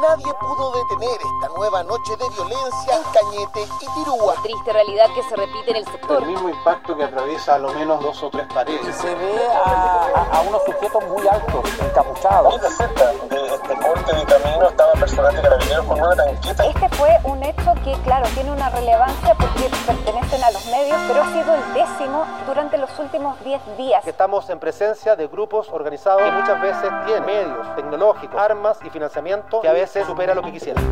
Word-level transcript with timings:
Nadie 0.00 0.32
pudo 0.40 0.72
detener 0.72 1.18
esta 1.18 1.54
nueva 1.56 1.82
noche 1.82 2.16
de 2.16 2.28
violencia 2.30 2.96
en 2.96 3.02
Cañete 3.12 3.62
y 3.62 4.04
Tirúa. 4.04 4.34
Triste 4.42 4.72
realidad 4.72 5.06
que 5.14 5.22
se 5.24 5.36
repite 5.36 5.70
en 5.70 5.76
el 5.76 5.84
sector. 5.86 6.22
El 6.22 6.28
mismo 6.28 6.48
impacto 6.48 6.96
que 6.96 7.04
atraviesa 7.04 7.54
a 7.56 7.58
lo 7.58 7.72
menos 7.74 8.00
dos 8.02 8.22
o 8.22 8.30
tres 8.30 8.46
paredes. 8.52 8.94
Se 8.96 9.14
ve 9.14 9.46
a, 9.64 10.08
a, 10.14 10.38
a 10.38 10.40
unos 10.42 10.62
sujetos 10.64 11.02
muy 11.08 11.26
altos, 11.26 11.64
encapuchados. 11.80 12.60
Muy 12.60 12.70
cerca 12.70 13.06
de 13.06 13.46
este 13.54 13.76
corte 13.76 14.14
de 14.14 14.24
camino 14.24 14.68
estaban 14.68 15.00
personal 15.00 15.34
de 15.34 15.42
carabineros 15.42 15.86
con 15.86 16.00
una 16.00 16.16
tanqueta. 16.16 16.66
Este 16.66 16.88
fue 16.90 17.18
un 17.24 17.42
hecho 17.42 17.74
que, 17.84 17.92
claro, 18.04 18.28
tiene 18.34 18.52
una 18.52 18.70
relevancia 18.70 19.34
porque 19.34 19.70
pertenecen 19.86 20.44
a 20.44 20.50
los 20.50 20.66
medios, 20.66 20.98
pero 21.08 21.22
ha 21.22 21.32
sido 21.32 21.54
el 21.54 21.74
décimo 21.74 22.24
durante 22.46 22.78
los 22.78 22.98
últimos 22.98 23.38
10 23.44 23.76
días. 23.76 24.06
Estamos 24.06 24.48
en 24.50 24.58
presencia 24.58 25.16
de 25.16 25.26
grupos 25.26 25.68
organizados 25.70 26.22
que 26.22 26.30
muchas 26.30 26.60
veces 26.60 26.90
tienen 27.06 27.24
medios 27.26 27.74
tecnológicos, 27.76 28.40
armas 28.40 28.78
y 28.84 28.90
financiamiento 28.90 29.60
que 29.60 29.67
a 29.68 29.72
veces 29.72 30.06
supera 30.06 30.34
lo 30.34 30.42
que 30.42 30.52
quisieran. 30.52 30.82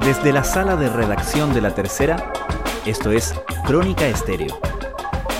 Desde 0.00 0.32
la 0.32 0.42
sala 0.42 0.76
de 0.76 0.88
redacción 0.88 1.54
de 1.54 1.60
La 1.60 1.74
Tercera, 1.74 2.32
esto 2.84 3.12
es 3.12 3.34
Crónica 3.64 4.06
Estéreo. 4.06 4.58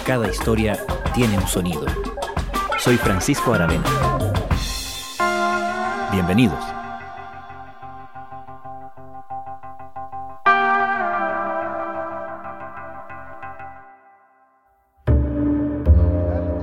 Cada 0.06 0.28
historia 0.28 0.78
tiene 1.12 1.36
un 1.36 1.46
sonido. 1.48 1.84
Soy 2.78 2.96
Francisco 2.96 3.54
Aravena. 3.54 3.84
Bienvenidos. 6.12 6.64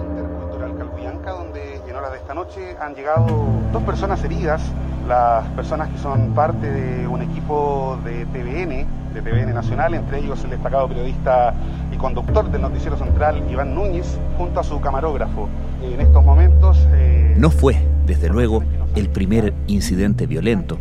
Intercultural 0.06 0.78
Calbuyanca, 0.78 1.32
donde 1.32 1.82
en 1.86 1.96
horas 1.96 2.12
de 2.12 2.18
esta 2.18 2.34
noche 2.34 2.78
han 2.80 2.96
llegado 2.96 3.28
dos 3.74 3.84
personas 3.84 4.24
heridas, 4.24 4.62
las 5.08 5.48
personas 5.50 5.90
que 5.90 5.98
son 5.98 6.34
parte 6.34 6.70
de 6.70 7.08
un 7.08 7.22
equipo 7.22 8.00
de 8.04 8.26
TVN, 8.26 8.86
de 9.14 9.22
TVN 9.22 9.54
Nacional, 9.54 9.94
entre 9.94 10.20
ellos 10.20 10.44
el 10.44 10.52
destacado 10.52 10.88
periodista 10.88 11.54
y 11.92 11.98
conductor 11.98 12.50
del 12.50 12.62
Noticiero 12.62 12.98
Central, 12.98 13.44
Iván 13.50 13.76
Núñez, 13.76 14.18
junto 14.38 14.60
a 14.60 14.64
su 14.64 14.80
camarógrafo. 14.80 15.50
En 15.84 16.00
estos 16.00 16.24
momentos... 16.24 16.78
Eh, 16.94 17.36
No 17.38 17.50
fue, 17.50 17.86
desde 18.06 18.30
luego, 18.30 18.64
el 18.96 19.10
primer 19.10 19.54
incidente 19.68 20.26
violento, 20.26 20.80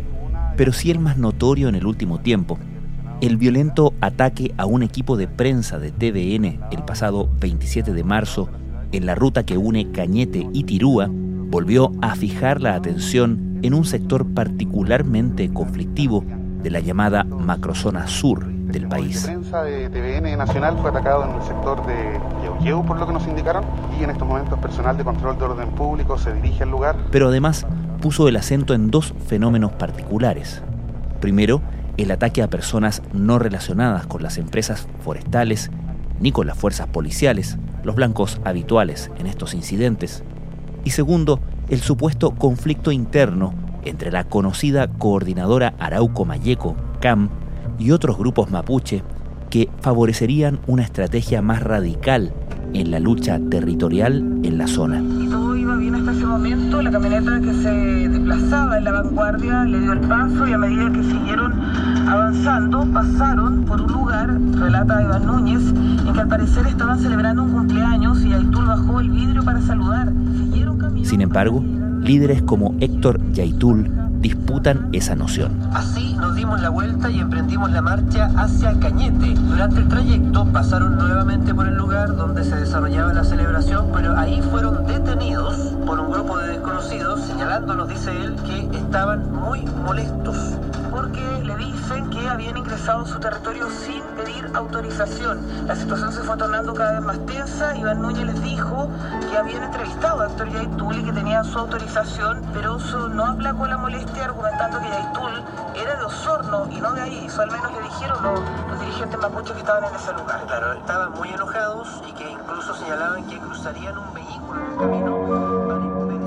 pero 0.55 0.71
sí 0.71 0.91
el 0.91 0.99
más 0.99 1.17
notorio 1.17 1.67
en 1.67 1.75
el 1.75 1.85
último 1.85 2.19
tiempo. 2.19 2.57
El 3.21 3.37
violento 3.37 3.93
ataque 4.01 4.53
a 4.57 4.65
un 4.65 4.83
equipo 4.83 5.15
de 5.17 5.27
prensa 5.27 5.79
de 5.79 5.91
TVN 5.91 6.59
el 6.71 6.83
pasado 6.85 7.29
27 7.39 7.93
de 7.93 8.03
marzo 8.03 8.49
en 8.91 9.05
la 9.05 9.15
ruta 9.15 9.43
que 9.43 9.57
une 9.57 9.91
Cañete 9.91 10.47
y 10.51 10.63
Tirúa 10.63 11.09
volvió 11.09 11.91
a 12.01 12.15
fijar 12.15 12.61
la 12.61 12.75
atención 12.75 13.52
en 13.63 13.73
un 13.73 13.85
sector 13.85 14.27
particularmente 14.33 15.51
conflictivo 15.51 16.23
de 16.61 16.69
la 16.69 16.79
llamada 16.79 17.23
macrozona 17.23 18.07
sur 18.07 18.45
del 18.45 18.87
país. 18.87 19.23
La 19.23 19.33
prensa 19.33 19.63
de 19.63 19.89
TVN 19.89 20.37
Nacional 20.37 20.77
fue 20.79 20.89
atacado 20.89 21.25
en 21.25 21.35
el 21.35 21.41
sector 21.41 21.85
de 21.85 22.19
Yeuyeu, 22.43 22.85
por 22.85 22.99
lo 22.99 23.07
que 23.07 23.13
nos 23.13 23.27
indicaron, 23.27 23.63
y 23.99 24.03
en 24.03 24.09
estos 24.09 24.27
momentos 24.27 24.59
personal 24.59 24.97
de 24.97 25.03
control 25.03 25.37
de 25.37 25.45
orden 25.45 25.69
público 25.71 26.17
se 26.17 26.33
dirige 26.33 26.63
al 26.63 26.71
lugar. 26.71 26.95
Pero 27.11 27.29
además 27.29 27.65
puso 28.01 28.27
el 28.27 28.35
acento 28.35 28.73
en 28.73 28.91
dos 28.91 29.13
fenómenos 29.27 29.71
particulares. 29.73 30.61
Primero, 31.21 31.61
el 31.97 32.11
ataque 32.11 32.41
a 32.41 32.49
personas 32.49 33.01
no 33.13 33.39
relacionadas 33.39 34.07
con 34.07 34.23
las 34.23 34.37
empresas 34.37 34.87
forestales 35.01 35.71
ni 36.19 36.31
con 36.31 36.47
las 36.47 36.57
fuerzas 36.57 36.87
policiales, 36.87 37.57
los 37.83 37.95
blancos 37.95 38.41
habituales 38.43 39.11
en 39.19 39.27
estos 39.27 39.53
incidentes. 39.53 40.23
Y 40.83 40.91
segundo, 40.91 41.39
el 41.69 41.81
supuesto 41.81 42.31
conflicto 42.31 42.91
interno 42.91 43.53
entre 43.85 44.11
la 44.11 44.23
conocida 44.25 44.87
coordinadora 44.87 45.73
Arauco 45.79 46.25
Mayeco, 46.25 46.75
CAM, 46.99 47.29
y 47.79 47.91
otros 47.91 48.17
grupos 48.17 48.51
mapuche 48.51 49.03
que 49.49 49.69
favorecerían 49.81 50.59
una 50.67 50.83
estrategia 50.83 51.41
más 51.41 51.61
radical 51.61 52.33
en 52.73 52.91
la 52.91 52.99
lucha 52.99 53.39
territorial 53.49 54.39
en 54.43 54.57
la 54.57 54.67
zona. 54.67 55.01
Y 55.01 55.27
todo 55.29 55.55
iba 55.55 55.75
bien 55.75 55.95
hasta 55.95 56.11
ese 56.11 56.22
momento, 56.33 56.81
la 56.81 56.89
camioneta 56.89 57.39
que 57.41 57.53
se 57.53 58.09
desplazaba 58.09 58.79
en 58.79 58.85
la 58.85 58.91
vanguardia 58.91 59.65
le 59.65 59.81
dio 59.81 59.93
el 59.93 59.99
paso 59.99 60.47
y 60.47 60.53
a 60.53 60.57
medida 60.57 60.91
que 60.91 61.03
siguieron 61.03 61.53
avanzando 62.09 62.85
pasaron 62.91 63.63
por 63.65 63.79
un 63.79 63.91
lugar, 63.91 64.39
relata 64.53 65.03
Iván 65.03 65.27
Núñez, 65.27 65.61
en 66.07 66.11
que 66.11 66.19
al 66.19 66.27
parecer 66.27 66.65
estaban 66.65 66.99
celebrando 66.99 67.43
un 67.43 67.51
cumpleaños 67.51 68.25
y 68.25 68.33
Aitul 68.33 68.65
bajó 68.65 68.99
el 68.99 69.11
vidrio 69.11 69.43
para 69.45 69.61
saludar. 69.61 70.11
Siguieron 70.35 71.05
Sin 71.05 71.21
embargo, 71.21 71.63
líderes 72.01 72.41
como 72.41 72.73
Héctor 72.79 73.19
Yaitul 73.31 73.91
disputan 74.23 74.89
esa 74.93 75.15
noción. 75.15 75.51
Así 75.73 76.15
nos 76.15 76.33
dimos 76.35 76.59
la 76.61 76.69
vuelta 76.69 77.11
y 77.11 77.19
emprendimos 77.19 77.69
la 77.71 77.81
marcha 77.81 78.31
hacia 78.37 78.79
Cañete. 78.79 79.35
Durante 79.35 79.81
el 79.81 79.87
trayecto 79.89 80.45
pasaron 80.45 80.97
nuevamente 80.97 81.53
por 81.53 81.67
el 81.67 81.75
lugar 81.75 82.15
donde 82.15 82.43
se 82.43 82.55
desarrollaba 82.55 83.13
la 83.13 83.23
celebración, 83.23 83.91
pero 83.93 84.17
ahí 84.17 84.41
fueron 84.49 84.87
detenidos 84.87 85.55
por 85.85 85.99
un 85.99 86.11
grupo 86.11 86.37
de 86.39 86.53
desconocidos, 86.53 87.21
señalándonos, 87.25 87.89
dice 87.89 88.11
él, 88.23 88.35
que 88.45 88.77
estaban 88.77 89.29
muy 89.31 89.61
molestos. 89.85 90.37
Porque 91.03 91.43
le 91.43 91.57
dicen 91.57 92.09
que 92.11 92.29
habían 92.29 92.55
ingresado 92.55 93.01
a 93.01 93.05
su 93.05 93.19
territorio 93.19 93.69
sin 93.69 94.01
pedir 94.15 94.49
autorización. 94.53 95.67
La 95.67 95.75
situación 95.75 96.13
se 96.13 96.21
fue 96.21 96.37
tornando 96.37 96.73
cada 96.73 96.93
vez 96.93 97.01
más 97.01 97.25
tensa. 97.25 97.75
Iván 97.75 98.01
Núñez 98.01 98.25
les 98.25 98.41
dijo 98.41 98.87
que 99.29 99.37
habían 99.37 99.63
entrevistado 99.63 100.21
a 100.21 100.27
Héctor 100.27 100.49
Yaitul 100.49 100.95
y 100.95 101.03
que 101.03 101.11
tenían 101.11 101.43
su 101.43 101.59
autorización, 101.59 102.41
pero 102.53 102.77
eso 102.77 103.09
no 103.09 103.25
aplacó 103.25 103.67
la 103.67 103.77
molestia 103.77 104.23
argumentando 104.23 104.79
que 104.79 104.87
Yaitul 104.87 105.43
era 105.75 105.95
de 105.97 106.05
Osorno 106.05 106.67
y 106.71 106.79
no 106.79 106.93
de 106.93 107.01
ahí. 107.01 107.25
Eso 107.25 107.41
al 107.41 107.51
menos 107.51 107.73
le 107.73 107.81
dijeron 107.81 108.23
los, 108.23 108.39
los 108.69 108.79
dirigentes 108.79 109.19
mapuches 109.19 109.51
que 109.51 109.59
estaban 109.59 109.83
en 109.83 109.95
ese 109.95 110.13
lugar. 110.13 110.45
Claro, 110.47 110.73
estaban 110.73 111.11
muy 111.11 111.27
enojados 111.27 112.01
y 112.07 112.13
que 112.13 112.31
incluso 112.31 112.73
señalaban 112.75 113.25
que 113.25 113.37
cruzarían 113.39 113.97
un 113.97 114.13
vehículo 114.13 114.61
en 114.61 114.71
el 114.71 114.77
camino 114.77 115.42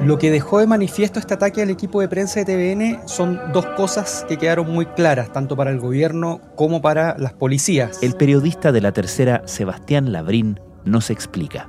Lo 0.07 0.19
que 0.19 0.31
dejó 0.31 0.61
de 0.61 0.69
manifiesto 0.69 1.19
este 1.19 1.35
ataque 1.35 1.63
al 1.63 1.71
equipo 1.71 2.01
de 2.01 2.07
prensa 2.07 2.39
de 2.39 2.45
TVN 2.45 3.09
son 3.09 3.41
dos 3.53 3.67
cosas 3.77 4.25
que 4.29 4.37
quedaron 4.37 4.73
muy 4.73 4.87
claras, 4.87 5.33
tanto 5.33 5.57
para 5.57 5.73
el 5.73 5.81
gobierno 5.81 6.41
como 6.55 6.81
para 6.81 7.19
las 7.19 7.33
policías. 7.33 8.01
El 8.05 8.15
periodista 8.15 8.71
de 8.71 8.81
la 8.81 8.93
tercera, 8.93 9.43
Sebastián 9.47 10.13
Labrín, 10.13 10.61
nos 10.85 11.11
explica. 11.11 11.69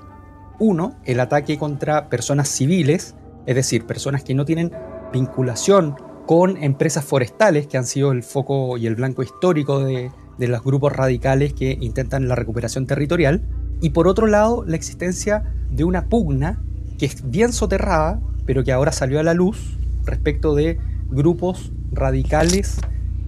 Uno, 0.59 0.95
el 1.05 1.19
ataque 1.19 1.57
contra 1.57 2.09
personas 2.09 2.47
civiles, 2.47 3.15
es 3.47 3.55
decir, 3.55 3.87
personas 3.87 4.23
que 4.23 4.35
no 4.35 4.45
tienen 4.45 4.71
vinculación 5.11 5.95
con 6.27 6.57
empresas 6.57 7.03
forestales, 7.03 7.65
que 7.65 7.79
han 7.79 7.87
sido 7.87 8.11
el 8.11 8.21
foco 8.21 8.77
y 8.77 8.85
el 8.85 8.93
blanco 8.93 9.23
histórico 9.23 9.79
de, 9.79 10.11
de 10.37 10.47
los 10.47 10.63
grupos 10.63 10.93
radicales 10.93 11.53
que 11.53 11.75
intentan 11.81 12.27
la 12.27 12.35
recuperación 12.35 12.85
territorial. 12.85 13.41
Y 13.81 13.89
por 13.89 14.07
otro 14.07 14.27
lado, 14.27 14.63
la 14.63 14.75
existencia 14.75 15.55
de 15.71 15.85
una 15.85 16.05
pugna 16.05 16.61
que 16.97 17.05
es 17.05 17.29
bien 17.29 17.53
soterrada, 17.53 18.19
pero 18.45 18.63
que 18.63 18.71
ahora 18.71 18.91
salió 18.91 19.19
a 19.19 19.23
la 19.23 19.33
luz 19.33 19.77
respecto 20.05 20.55
de 20.55 20.79
grupos 21.09 21.71
radicales 21.91 22.79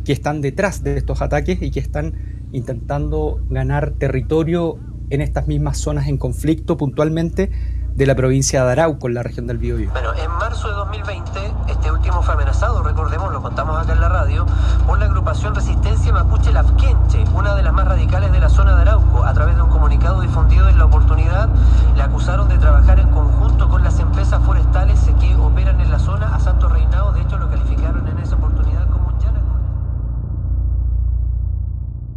que 0.05 0.13
están 0.13 0.41
detrás 0.41 0.83
de 0.83 0.97
estos 0.97 1.21
ataques 1.21 1.61
y 1.61 1.71
que 1.71 1.79
están 1.79 2.13
intentando 2.51 3.43
ganar 3.49 3.91
territorio 3.91 4.79
en 5.09 5.21
estas 5.21 5.47
mismas 5.47 5.77
zonas 5.77 6.07
en 6.07 6.17
conflicto 6.17 6.77
puntualmente 6.77 7.51
de 7.95 8.05
la 8.05 8.15
provincia 8.15 8.63
de 8.63 8.71
Arauco, 8.71 9.07
en 9.07 9.13
la 9.13 9.23
región 9.23 9.47
del 9.47 9.57
Biobío. 9.57 9.91
Bueno, 9.91 10.13
en 10.13 10.31
marzo 10.31 10.67
de 10.69 10.73
2020, 10.73 11.53
este 11.67 11.91
último 11.91 12.21
fue 12.21 12.33
amenazado, 12.33 12.81
recordemos, 12.83 13.31
lo 13.31 13.41
contamos 13.41 13.77
acá 13.77 13.93
en 13.93 14.01
la 14.01 14.09
radio, 14.09 14.45
por 14.87 14.99
la 14.99 15.05
agrupación 15.05 15.53
Resistencia 15.53 16.11
Mapuche 16.13 16.51
Lafquenche, 16.51 17.23
una 17.33 17.55
de 17.55 17.63
las 17.63 17.73
más 17.73 17.87
radicales 17.87 18.31
de 18.31 18.39
la 18.39 18.49
zona 18.49 18.75
de 18.75 18.81
Arauco. 18.83 19.23
A 19.23 19.33
través 19.33 19.55
de 19.55 19.61
un 19.61 19.69
comunicado 19.69 20.21
difundido 20.21 20.69
en 20.69 20.77
la 20.77 20.85
oportunidad, 20.85 21.49
le 21.95 22.01
acusaron 22.01 22.47
de 22.47 22.57
trabajar 22.57 22.99
en 22.99 23.09
conjunto 23.09 23.69
con 23.69 23.83
las 23.83 23.99
empresas 23.99 24.41
forestales 24.45 24.99
que 25.19 25.35
operan 25.35 25.79
en 25.81 25.91
la 25.91 25.99
zona 25.99 26.33
a 26.33 26.39
Santo 26.39 26.69
Reinado. 26.69 27.11
De 27.11 27.21
hecho, 27.21 27.37
lo 27.37 27.49
calificaron 27.49 28.07
en 28.07 28.17
esa 28.19 28.35
oportunidad 28.35 28.87
como 28.87 29.07
un 29.07 29.19
yanacón. 29.19 29.61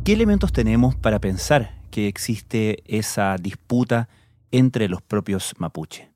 ¿Qué 0.05 0.12
elementos 0.12 0.52
tenemos 0.52 0.94
para 0.94 1.19
pensar 1.19 1.73
que 1.91 2.08
existe 2.08 2.82
esa 2.87 3.37
disputa 3.38 4.08
entre 4.52 4.88
los 4.88 5.02
propios 5.02 5.54
mapuche? 5.58 6.12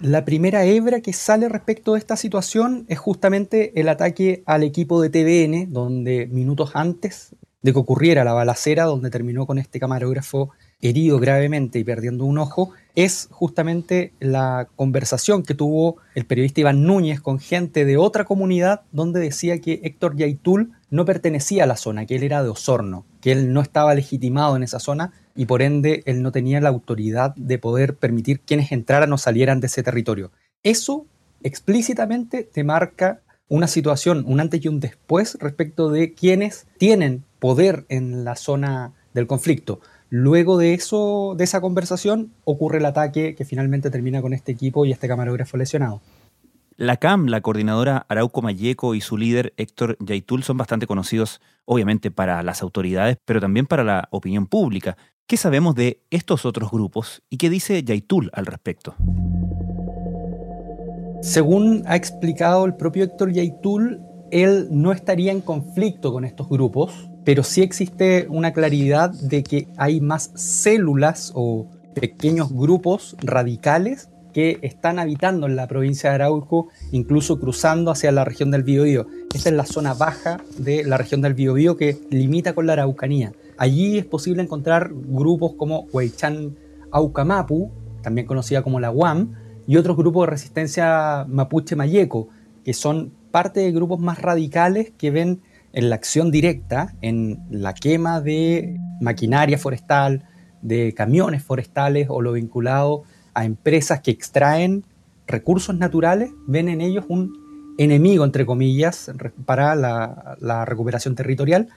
La 0.00 0.24
primera 0.24 0.64
hebra 0.64 1.02
que 1.02 1.12
sale 1.12 1.48
respecto 1.50 1.92
de 1.92 1.98
esta 1.98 2.16
situación 2.16 2.86
es 2.88 2.98
justamente 2.98 3.78
el 3.78 3.90
ataque 3.90 4.42
al 4.46 4.62
equipo 4.62 5.02
de 5.02 5.10
TVN, 5.10 5.70
donde 5.70 6.26
minutos 6.26 6.70
antes 6.72 7.34
de 7.62 7.72
que 7.72 7.78
ocurriera 7.78 8.24
la 8.24 8.32
balacera, 8.32 8.84
donde 8.84 9.10
terminó 9.10 9.46
con 9.46 9.58
este 9.58 9.78
camarógrafo 9.78 10.50
herido 10.80 11.18
gravemente 11.18 11.78
y 11.78 11.84
perdiendo 11.84 12.24
un 12.24 12.38
ojo, 12.38 12.70
es 12.94 13.28
justamente 13.30 14.14
la 14.18 14.68
conversación 14.76 15.42
que 15.42 15.54
tuvo 15.54 15.96
el 16.14 16.24
periodista 16.24 16.62
Iván 16.62 16.84
Núñez 16.84 17.20
con 17.20 17.38
gente 17.38 17.84
de 17.84 17.98
otra 17.98 18.24
comunidad 18.24 18.82
donde 18.92 19.20
decía 19.20 19.60
que 19.60 19.80
Héctor 19.84 20.16
Yaitul 20.16 20.72
no 20.88 21.04
pertenecía 21.04 21.64
a 21.64 21.66
la 21.66 21.76
zona, 21.76 22.06
que 22.06 22.16
él 22.16 22.22
era 22.22 22.42
de 22.42 22.48
Osorno, 22.48 23.04
que 23.20 23.32
él 23.32 23.52
no 23.52 23.60
estaba 23.60 23.94
legitimado 23.94 24.56
en 24.56 24.62
esa 24.62 24.80
zona 24.80 25.12
y 25.40 25.46
por 25.46 25.62
ende 25.62 26.02
él 26.04 26.20
no 26.20 26.32
tenía 26.32 26.60
la 26.60 26.68
autoridad 26.68 27.34
de 27.34 27.58
poder 27.58 27.96
permitir 27.96 28.40
quienes 28.40 28.72
entraran 28.72 29.10
o 29.14 29.16
salieran 29.16 29.58
de 29.60 29.68
ese 29.68 29.82
territorio. 29.82 30.32
Eso 30.62 31.06
explícitamente 31.42 32.44
te 32.44 32.62
marca 32.62 33.22
una 33.48 33.66
situación, 33.66 34.22
un 34.26 34.40
antes 34.40 34.62
y 34.62 34.68
un 34.68 34.80
después 34.80 35.38
respecto 35.40 35.88
de 35.88 36.12
quienes 36.12 36.66
tienen 36.76 37.24
poder 37.38 37.86
en 37.88 38.22
la 38.22 38.36
zona 38.36 38.92
del 39.14 39.26
conflicto. 39.26 39.80
Luego 40.10 40.58
de 40.58 40.74
eso, 40.74 41.34
de 41.38 41.44
esa 41.44 41.62
conversación, 41.62 42.34
ocurre 42.44 42.76
el 42.76 42.84
ataque 42.84 43.34
que 43.34 43.46
finalmente 43.46 43.88
termina 43.88 44.20
con 44.20 44.34
este 44.34 44.52
equipo 44.52 44.84
y 44.84 44.92
este 44.92 45.08
camarógrafo 45.08 45.56
lesionado. 45.56 46.02
La 46.80 46.96
CAM, 46.96 47.26
la 47.26 47.42
coordinadora 47.42 48.06
Arauco 48.08 48.40
Mayeco 48.40 48.94
y 48.94 49.02
su 49.02 49.18
líder 49.18 49.52
Héctor 49.58 49.98
Yaitul 50.00 50.44
son 50.44 50.56
bastante 50.56 50.86
conocidos, 50.86 51.42
obviamente, 51.66 52.10
para 52.10 52.42
las 52.42 52.62
autoridades, 52.62 53.18
pero 53.26 53.38
también 53.38 53.66
para 53.66 53.84
la 53.84 54.08
opinión 54.10 54.46
pública. 54.46 54.96
¿Qué 55.30 55.36
sabemos 55.36 55.76
de 55.76 56.02
estos 56.10 56.44
otros 56.44 56.72
grupos 56.72 57.22
y 57.30 57.36
qué 57.36 57.50
dice 57.50 57.84
Yaitul 57.84 58.30
al 58.32 58.46
respecto? 58.46 58.96
Según 61.22 61.84
ha 61.86 61.94
explicado 61.94 62.64
el 62.64 62.74
propio 62.74 63.04
Héctor 63.04 63.30
Yaitul, 63.30 64.00
él 64.32 64.66
no 64.72 64.90
estaría 64.90 65.30
en 65.30 65.40
conflicto 65.40 66.12
con 66.12 66.24
estos 66.24 66.48
grupos, 66.48 67.08
pero 67.24 67.44
sí 67.44 67.62
existe 67.62 68.26
una 68.28 68.52
claridad 68.52 69.10
de 69.10 69.44
que 69.44 69.68
hay 69.76 70.00
más 70.00 70.32
células 70.34 71.30
o 71.36 71.68
pequeños 71.94 72.52
grupos 72.52 73.14
radicales 73.20 74.08
que 74.32 74.58
están 74.62 74.98
habitando 74.98 75.46
en 75.46 75.54
la 75.54 75.68
provincia 75.68 76.10
de 76.10 76.16
Arauco, 76.16 76.70
incluso 76.90 77.38
cruzando 77.38 77.92
hacia 77.92 78.10
la 78.10 78.24
región 78.24 78.50
del 78.50 78.64
Biobío. 78.64 79.06
Esta 79.32 79.50
es 79.50 79.54
la 79.54 79.66
zona 79.66 79.94
baja 79.94 80.40
de 80.58 80.82
la 80.82 80.96
región 80.96 81.20
del 81.20 81.34
Biobío 81.34 81.76
que 81.76 81.98
limita 82.10 82.52
con 82.52 82.66
la 82.66 82.72
Araucanía. 82.72 83.32
Allí 83.60 83.98
es 83.98 84.06
posible 84.06 84.42
encontrar 84.42 84.90
grupos 84.90 85.52
como 85.52 85.80
Huaychan 85.92 86.56
Aucamapu, 86.90 87.70
también 88.00 88.26
conocida 88.26 88.62
como 88.62 88.80
la 88.80 88.90
UAM, 88.90 89.34
y 89.66 89.76
otros 89.76 89.98
grupos 89.98 90.26
de 90.26 90.30
resistencia 90.30 91.26
mapuche 91.28 91.76
mayeco, 91.76 92.30
que 92.64 92.72
son 92.72 93.12
parte 93.30 93.60
de 93.60 93.70
grupos 93.70 94.00
más 94.00 94.18
radicales 94.18 94.92
que 94.96 95.10
ven 95.10 95.42
en 95.74 95.90
la 95.90 95.96
acción 95.96 96.30
directa, 96.30 96.94
en 97.02 97.38
la 97.50 97.74
quema 97.74 98.22
de 98.22 98.80
maquinaria 99.02 99.58
forestal, 99.58 100.24
de 100.62 100.94
camiones 100.94 101.42
forestales 101.42 102.06
o 102.08 102.22
lo 102.22 102.32
vinculado 102.32 103.02
a 103.34 103.44
empresas 103.44 104.00
que 104.00 104.10
extraen 104.10 104.84
recursos 105.26 105.76
naturales, 105.76 106.30
ven 106.46 106.70
en 106.70 106.80
ellos 106.80 107.04
un 107.10 107.74
enemigo, 107.76 108.24
entre 108.24 108.46
comillas, 108.46 109.12
para 109.44 109.74
la, 109.74 110.38
la 110.40 110.64
recuperación 110.64 111.14
territorial. 111.14 111.68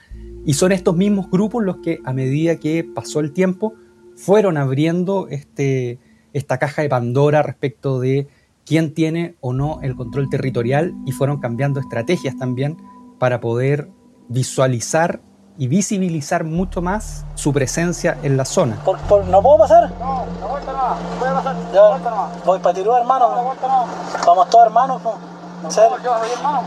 Y 0.46 0.54
son 0.54 0.72
estos 0.72 0.96
mismos 0.96 1.30
grupos 1.30 1.64
los 1.64 1.78
que, 1.78 2.00
a 2.04 2.14
medida 2.14 2.58
que 2.58 2.84
pasó 2.84 3.20
el 3.20 3.32
tiempo, 3.32 3.74
fueron 4.16 4.58
abriendo 4.58 5.28
este, 5.30 6.00
esta 6.34 6.58
caja 6.58 6.82
de 6.82 6.90
Pandora 6.90 7.42
respecto 7.44 8.00
de 8.00 8.28
quién 8.66 8.94
tiene 8.94 9.36
o 9.42 9.54
no 9.54 9.80
el 9.82 9.96
control 9.96 10.30
territorial 10.30 10.94
y 11.06 11.12
fueron 11.12 11.40
cambiando 11.40 11.80
estrategias 11.80 12.38
también 12.38 12.78
para 13.20 13.40
poder 13.40 13.90
visualizar 14.28 15.22
y 15.58 15.68
visibilizar 15.68 16.44
mucho 16.44 16.82
más 16.82 17.26
su 17.36 17.54
presencia 17.54 18.18
en 18.24 18.38
la 18.38 18.46
zona. 18.46 18.78
¿No 18.86 19.42
puedo 19.42 19.58
pasar? 19.60 19.92
No, 20.00 20.26
no 20.42 20.48
vuelta 20.50 20.72
no, 20.72 21.20
voy 21.20 21.30
a 21.30 21.34
pasar. 21.36 21.56
Ya, 21.74 22.44
voy 22.44 22.60
para 22.60 22.76
Tirúa, 22.76 23.00
hermano. 23.00 23.36
No, 23.36 23.44
vuelta 23.44 23.68
no. 23.68 23.86
Vamos 24.26 24.50
todos 24.50 24.66
hermanos. 24.66 25.02
No. 25.04 25.14
No, 25.62 25.70
yo 25.70 25.74
soy 25.74 26.32
hermano. 26.38 26.64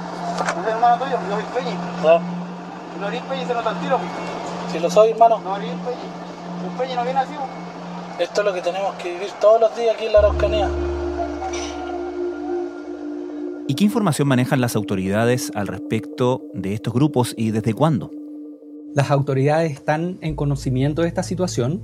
Yo 0.56 0.62
soy 0.62 0.72
hermano 0.72 1.04
tuyo, 1.04 1.18
yo 1.28 1.34
soy 1.34 1.44
Peñi. 1.54 2.35
No 3.00 3.08
eres 3.08 3.22
Peñi, 3.22 3.44
se 3.44 3.54
nota 3.54 3.70
el 3.70 3.78
tiro. 3.78 3.98
Si 4.72 4.78
lo 4.78 4.90
soy, 4.90 5.10
hermano. 5.10 5.38
No 5.44 5.56
eres 5.56 5.70
Peñi. 5.70 6.68
Un 6.68 6.78
Peñi 6.78 6.94
no 6.94 7.04
viene 7.04 7.20
así. 7.20 7.34
Esto 8.18 8.40
es 8.40 8.46
lo 8.46 8.54
que 8.54 8.62
tenemos 8.62 8.94
que 8.94 9.12
vivir 9.12 9.28
todos 9.40 9.60
los 9.60 9.76
días 9.76 9.94
aquí 9.94 10.06
en 10.06 10.12
la 10.12 10.18
Araucanía. 10.20 10.70
¿Y 13.68 13.74
qué 13.74 13.84
información 13.84 14.28
manejan 14.28 14.60
las 14.60 14.76
autoridades 14.76 15.52
al 15.54 15.66
respecto 15.66 16.42
de 16.54 16.72
estos 16.72 16.94
grupos 16.94 17.34
y 17.36 17.50
desde 17.50 17.74
cuándo? 17.74 18.10
Las 18.94 19.10
autoridades 19.10 19.72
están 19.72 20.16
en 20.22 20.34
conocimiento 20.34 21.02
de 21.02 21.08
esta 21.08 21.22
situación. 21.22 21.82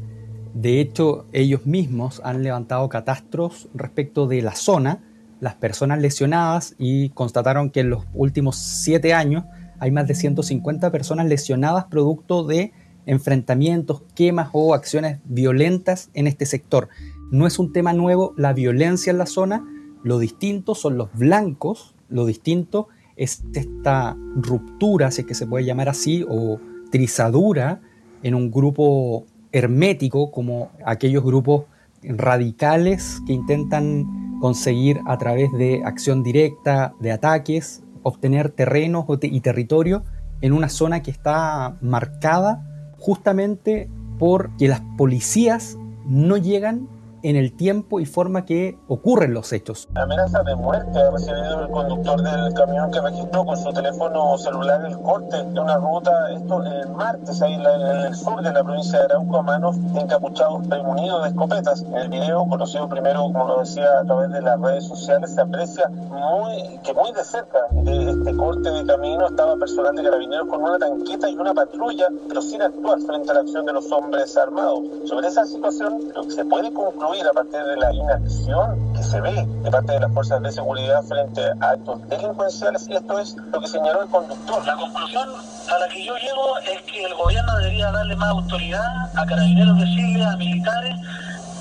De 0.54 0.80
hecho, 0.80 1.26
ellos 1.32 1.66
mismos 1.66 2.22
han 2.24 2.42
levantado 2.42 2.88
catastros 2.88 3.68
respecto 3.74 4.26
de 4.26 4.40
la 4.40 4.54
zona, 4.54 5.02
las 5.40 5.54
personas 5.56 6.00
lesionadas 6.00 6.74
y 6.78 7.10
constataron 7.10 7.68
que 7.68 7.80
en 7.80 7.90
los 7.90 8.04
últimos 8.14 8.56
siete 8.56 9.12
años 9.12 9.44
hay 9.82 9.90
más 9.90 10.06
de 10.06 10.14
150 10.14 10.92
personas 10.92 11.26
lesionadas 11.26 11.86
producto 11.86 12.44
de 12.44 12.72
enfrentamientos, 13.04 14.04
quemas 14.14 14.50
o 14.52 14.74
acciones 14.74 15.18
violentas 15.24 16.08
en 16.14 16.28
este 16.28 16.46
sector. 16.46 16.88
No 17.32 17.48
es 17.48 17.58
un 17.58 17.72
tema 17.72 17.92
nuevo 17.92 18.32
la 18.36 18.52
violencia 18.52 19.10
en 19.10 19.18
la 19.18 19.26
zona, 19.26 19.66
lo 20.04 20.20
distinto 20.20 20.76
son 20.76 20.96
los 20.96 21.12
blancos, 21.14 21.96
lo 22.08 22.26
distinto 22.26 22.86
es 23.16 23.42
esta 23.54 24.16
ruptura, 24.36 25.10
si 25.10 25.22
es 25.22 25.26
que 25.26 25.34
se 25.34 25.48
puede 25.48 25.64
llamar 25.64 25.88
así, 25.88 26.24
o 26.28 26.60
trizadura 26.92 27.80
en 28.22 28.36
un 28.36 28.52
grupo 28.52 29.26
hermético 29.50 30.30
como 30.30 30.70
aquellos 30.86 31.24
grupos 31.24 31.64
radicales 32.04 33.20
que 33.26 33.32
intentan 33.32 34.38
conseguir 34.40 35.00
a 35.06 35.18
través 35.18 35.50
de 35.50 35.82
acción 35.84 36.22
directa, 36.22 36.94
de 37.00 37.10
ataques, 37.10 37.82
obtener 38.02 38.50
terrenos 38.50 39.06
y 39.22 39.40
territorio 39.40 40.04
en 40.40 40.52
una 40.52 40.68
zona 40.68 41.02
que 41.02 41.10
está 41.10 41.76
marcada 41.80 42.92
justamente 42.98 43.88
porque 44.18 44.68
las 44.68 44.80
policías 44.96 45.76
no 46.06 46.36
llegan 46.36 46.88
en 47.22 47.36
el 47.36 47.52
tiempo 47.56 48.00
y 48.00 48.06
forma 48.06 48.44
que 48.44 48.78
ocurren 48.88 49.34
los 49.34 49.52
hechos. 49.52 49.88
Amenaza 49.94 50.42
de 50.42 50.54
muerte 50.56 50.98
ha 50.98 51.10
recibido 51.10 51.64
el 51.64 51.70
conductor 51.70 52.22
del 52.22 52.52
camión 52.54 52.90
que 52.90 53.00
registró 53.00 53.44
con 53.44 53.56
su 53.56 53.72
teléfono 53.72 54.36
celular 54.38 54.84
el 54.84 54.98
corte 55.00 55.36
de 55.42 55.60
una 55.60 55.76
ruta, 55.76 56.32
esto 56.32 56.62
el 56.64 56.88
martes, 56.90 57.40
ahí 57.42 57.54
en 57.54 58.06
el 58.06 58.14
sur 58.14 58.42
de 58.42 58.52
la 58.52 58.62
provincia 58.62 58.98
de 58.98 59.04
Arauco, 59.04 59.38
a 59.38 59.42
manos 59.42 59.76
de 59.92 60.00
encapuchados 60.00 60.66
premunidos 60.66 61.22
de 61.22 61.28
escopetas. 61.30 61.82
En 61.82 61.94
el 61.94 62.08
video, 62.08 62.46
conocido 62.48 62.88
primero, 62.88 63.22
como 63.24 63.46
lo 63.46 63.60
decía, 63.60 64.00
a 64.00 64.04
través 64.04 64.30
de 64.30 64.42
las 64.42 64.60
redes 64.60 64.86
sociales, 64.86 65.34
se 65.34 65.40
aprecia 65.40 65.88
muy, 65.88 66.78
que 66.82 66.92
muy 66.92 67.12
de 67.12 67.24
cerca 67.24 67.58
de 67.70 68.10
este 68.10 68.36
corte 68.36 68.68
de 68.68 68.84
camino 68.86 69.26
estaba 69.28 69.56
personal 69.56 69.94
de 69.94 70.02
carabineros 70.02 70.48
con 70.48 70.62
una 70.62 70.78
tanqueta 70.78 71.28
y 71.28 71.36
una 71.36 71.54
patrulla, 71.54 72.08
pero 72.28 72.42
sin 72.42 72.62
actuar 72.62 73.00
frente 73.00 73.30
a 73.30 73.34
la 73.34 73.40
acción 73.40 73.64
de 73.66 73.72
los 73.72 73.90
hombres 73.92 74.36
armados. 74.36 74.80
Sobre 75.04 75.28
esa 75.28 75.44
situación, 75.46 76.12
lo 76.14 76.24
que 76.24 76.30
se 76.30 76.44
puede 76.44 76.72
concluir 76.72 77.11
a 77.20 77.32
partir 77.32 77.62
de 77.62 77.76
la 77.76 77.92
inacción 77.92 78.92
que 78.94 79.02
se 79.02 79.20
ve 79.20 79.46
de 79.46 79.70
parte 79.70 79.92
de 79.92 80.00
las 80.00 80.12
fuerzas 80.12 80.42
de 80.42 80.50
seguridad 80.50 81.02
frente 81.02 81.42
a 81.60 81.70
actos 81.70 82.08
delincuenciales 82.08 82.88
y 82.88 82.94
esto 82.94 83.18
es 83.18 83.36
lo 83.36 83.60
que 83.60 83.66
señaló 83.66 84.02
el 84.02 84.08
conductor. 84.08 84.66
La 84.66 84.74
conclusión 84.76 85.28
a 85.28 85.78
la 85.78 85.88
que 85.88 86.04
yo 86.04 86.14
llego 86.16 86.58
es 86.58 86.82
que 86.90 87.04
el 87.04 87.14
gobierno 87.14 87.56
debería 87.58 87.92
darle 87.92 88.16
más 88.16 88.30
autoridad 88.30 89.10
a 89.14 89.26
carabineros 89.26 89.78
de 89.78 89.84
Chile, 89.84 90.24
a 90.24 90.36
militares, 90.36 90.94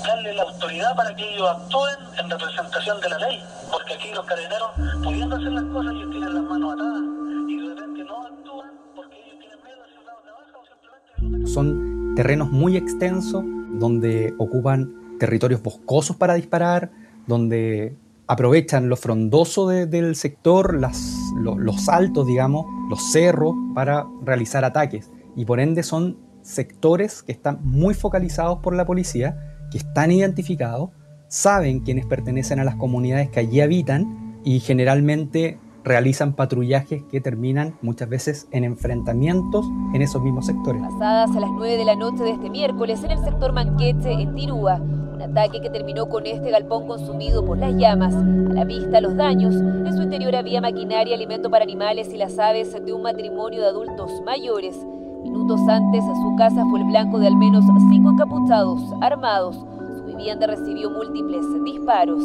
darle 0.02 0.34
la 0.34 0.42
autoridad 0.42 0.96
para 0.96 1.14
que 1.14 1.34
ellos 1.34 1.48
actúen 1.50 1.96
en 2.18 2.30
representación 2.30 3.00
de 3.00 3.08
la 3.10 3.18
ley, 3.18 3.44
porque 3.70 3.94
aquí 3.94 4.10
los 4.14 4.24
carabineros, 4.24 4.70
pudiendo 5.04 5.36
hacer 5.36 5.52
las 5.52 5.64
cosas, 5.64 5.92
ellos 5.92 6.10
tienen 6.10 6.34
las 6.34 6.44
manos 6.44 6.74
atadas 6.74 7.02
y 7.48 7.60
de 7.60 7.74
repente 7.74 8.04
no 8.04 8.22
actúan 8.22 8.70
porque 8.96 9.16
ellos 9.16 9.38
tienen 9.38 9.58
miedo 9.62 9.82
de 9.84 9.92
de 9.92 10.30
baja 10.32 10.58
o 10.58 10.64
simplemente... 10.64 11.52
Son 11.52 12.14
terrenos 12.16 12.50
muy 12.50 12.78
extensos 12.78 13.44
donde 13.74 14.34
ocupan 14.38 15.01
territorios 15.22 15.62
boscosos 15.62 16.16
para 16.16 16.34
disparar, 16.34 16.90
donde 17.28 17.94
aprovechan 18.26 18.88
lo 18.88 18.96
frondoso 18.96 19.68
del 19.68 20.16
sector, 20.16 20.74
las, 20.74 21.16
los 21.36 21.88
altos, 21.88 22.26
digamos, 22.26 22.66
los 22.90 23.12
cerros, 23.12 23.54
para 23.72 24.04
realizar 24.24 24.64
ataques. 24.64 25.12
Y 25.36 25.44
por 25.44 25.60
ende 25.60 25.84
son 25.84 26.18
sectores 26.42 27.22
que 27.22 27.30
están 27.30 27.60
muy 27.62 27.94
focalizados 27.94 28.58
por 28.58 28.74
la 28.74 28.84
policía, 28.84 29.68
que 29.70 29.78
están 29.78 30.10
identificados, 30.10 30.90
saben 31.28 31.78
quienes 31.78 32.04
pertenecen 32.04 32.58
a 32.58 32.64
las 32.64 32.74
comunidades 32.74 33.30
que 33.30 33.38
allí 33.38 33.60
habitan 33.60 34.40
y 34.44 34.58
generalmente 34.58 35.60
realizan 35.84 36.32
patrullajes 36.32 37.04
que 37.12 37.20
terminan 37.20 37.76
muchas 37.80 38.08
veces 38.08 38.48
en 38.50 38.64
enfrentamientos 38.64 39.64
en 39.94 40.02
esos 40.02 40.20
mismos 40.20 40.46
sectores. 40.46 40.82
Pasadas 40.82 41.36
a 41.36 41.38
las 41.38 41.50
9 41.52 41.76
de 41.76 41.84
la 41.84 41.94
noche 41.94 42.24
de 42.24 42.30
este 42.30 42.50
miércoles 42.50 43.04
en 43.04 43.12
el 43.12 43.18
sector 43.22 43.52
Manquete, 43.52 44.10
en 44.10 44.34
Tirúa, 44.34 44.80
ataque 45.24 45.60
que 45.60 45.70
terminó 45.70 46.08
con 46.08 46.26
este 46.26 46.50
galpón 46.50 46.86
consumido 46.86 47.44
por 47.44 47.58
las 47.58 47.74
llamas. 47.74 48.14
A 48.14 48.54
la 48.54 48.64
vista, 48.64 49.00
los 49.00 49.16
daños. 49.16 49.54
En 49.54 49.94
su 49.94 50.02
interior 50.02 50.34
había 50.36 50.60
maquinaria, 50.60 51.14
alimento 51.14 51.50
para 51.50 51.64
animales 51.64 52.12
y 52.12 52.16
las 52.16 52.38
aves 52.38 52.72
de 52.72 52.92
un 52.92 53.02
matrimonio 53.02 53.60
de 53.60 53.68
adultos 53.68 54.10
mayores. 54.24 54.76
Minutos 55.22 55.60
antes, 55.68 56.04
su 56.04 56.36
casa 56.36 56.64
fue 56.70 56.80
el 56.80 56.86
blanco 56.86 57.18
de 57.18 57.28
al 57.28 57.36
menos 57.36 57.64
cinco 57.90 58.10
encapuchados, 58.10 58.80
armados. 59.00 59.56
Su 59.96 60.04
vivienda 60.04 60.46
recibió 60.46 60.90
múltiples 60.90 61.44
disparos. 61.64 62.22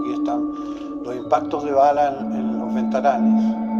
Aquí 0.00 0.12
están 0.12 0.50
los 1.02 1.16
impactos 1.16 1.64
de 1.64 1.72
bala 1.72 2.16
en, 2.20 2.32
en 2.32 2.58
los 2.58 2.74
ventanales. 2.74 3.73